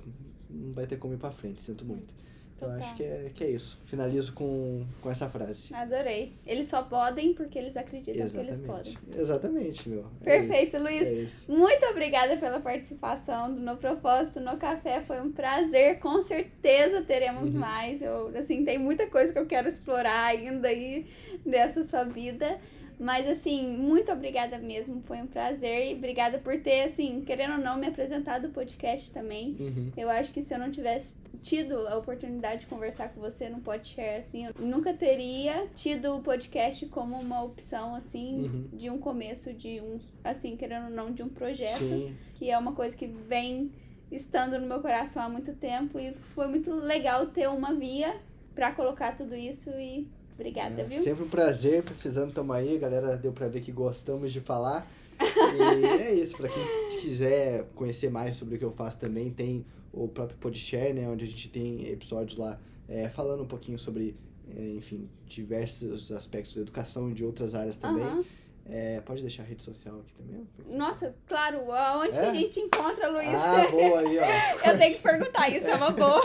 [0.49, 2.21] não vai ter como ir pra frente, sinto muito.
[2.57, 2.85] Então Total.
[2.85, 3.81] acho que é, que é isso.
[3.85, 5.73] Finalizo com, com essa frase.
[5.73, 6.33] Adorei.
[6.45, 8.95] Eles só podem porque eles acreditam que eles podem.
[9.09, 9.19] Exatamente.
[9.19, 10.05] Exatamente, meu.
[10.21, 10.83] É Perfeito, isso.
[10.83, 11.01] Luiz.
[11.07, 11.51] É isso.
[11.51, 15.01] Muito obrigada pela participação do No Propósito no Café.
[15.01, 15.97] Foi um prazer.
[15.99, 17.61] Com certeza teremos Uhum.
[17.61, 17.99] mais.
[17.99, 21.07] Eu, assim, tem muita coisa que eu quero explorar ainda aí
[21.45, 22.59] dessa sua vida.
[22.99, 25.01] Mas, assim, muito obrigada mesmo.
[25.01, 25.91] Foi um prazer.
[25.91, 29.55] E obrigada por ter, assim, querendo ou não, me apresentado o podcast também.
[29.59, 29.91] Uhum.
[29.97, 33.59] Eu acho que se eu não tivesse tido a oportunidade de conversar com você no
[33.61, 38.69] Podshare, assim, eu nunca teria tido o podcast como uma opção, assim, Uhum.
[38.77, 42.15] de um começo de um, assim, querendo ou não, de um projeto, Sim.
[42.35, 43.71] que é uma coisa que vem
[44.11, 48.15] estando no meu coração há muito tempo e foi muito legal ter uma via
[48.53, 50.07] pra colocar tudo isso e
[50.41, 51.01] obrigada, É, viu?
[51.01, 54.87] Sempre um prazer, precisando tamo aí, galera, deu pra ver que gostamos de falar.
[55.21, 59.63] E é isso, pra quem quiser conhecer mais sobre o que eu faço também, tem
[59.93, 64.15] o próprio Podshare, né, onde a gente tem episódios lá é, falando um pouquinho sobre,
[64.49, 68.03] é, enfim, diversos aspectos da educação e de outras áreas também.
[68.03, 68.23] Aham.
[68.69, 70.47] É, pode deixar a rede social aqui também?
[70.77, 71.59] Nossa, claro,
[71.99, 72.21] onde É?
[72.21, 73.27] que a gente encontra, Luiz?
[73.33, 74.23] Ah, boa aí, ó.
[74.71, 76.21] Eu tenho que perguntar, isso é uma boa.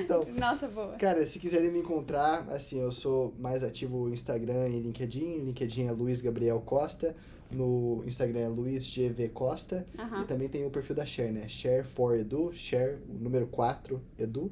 [0.00, 0.94] Então, Nossa, boa.
[0.96, 5.44] Cara, se quiserem me encontrar, assim, eu sou mais ativo no Instagram e LinkedIn.
[5.44, 7.14] LinkedIn é Luiz Gabriel Costa.
[7.50, 9.86] No Instagram é Luiz GV Costa.
[9.94, 10.24] E Aham.
[10.26, 11.46] também tem o perfil da Share, né?
[11.46, 14.50] Share for Edu, Share, o número 4, Edu.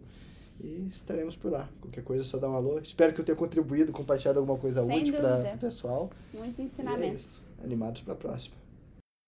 [0.60, 1.68] E estaremos por lá.
[1.80, 2.78] Qualquer coisa é só dá um alô.
[2.78, 6.10] Espero que eu tenha contribuído, compartilhado alguma coisa Sem útil para o pessoal.
[6.32, 7.22] Muitos é ensinamentos.
[7.22, 7.46] isso.
[7.62, 8.56] Animados para a próxima.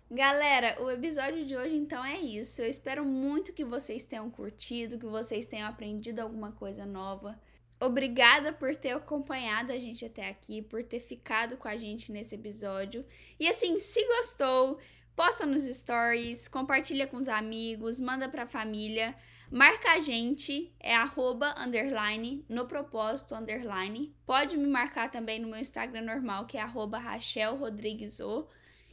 [0.08, 2.62] Galera, o episódio de hoje então é isso.
[2.62, 7.36] Eu espero muito que vocês tenham curtido, que vocês tenham aprendido alguma coisa nova.
[7.80, 12.34] Obrigada por ter acompanhado a gente até aqui, por ter ficado com a gente nesse
[12.36, 13.04] episódio.
[13.38, 14.78] E assim, se gostou,
[15.14, 19.14] posta nos stories, compartilha com os amigos, manda pra família.
[19.50, 24.14] Marca a gente, é arroba, underline, no propósito, underline.
[24.26, 28.48] Pode me marcar também no meu Instagram normal, que é arroba Rachel Rodrigues O.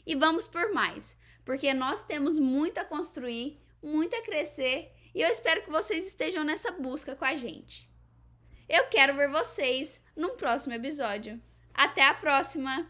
[0.06, 5.30] E vamos por mais, porque nós temos muito a construir, muito a crescer, e eu
[5.30, 7.90] espero que vocês estejam nessa busca com a gente.
[8.70, 11.42] Eu quero ver vocês num próximo episódio.
[11.74, 12.90] Até a próxima!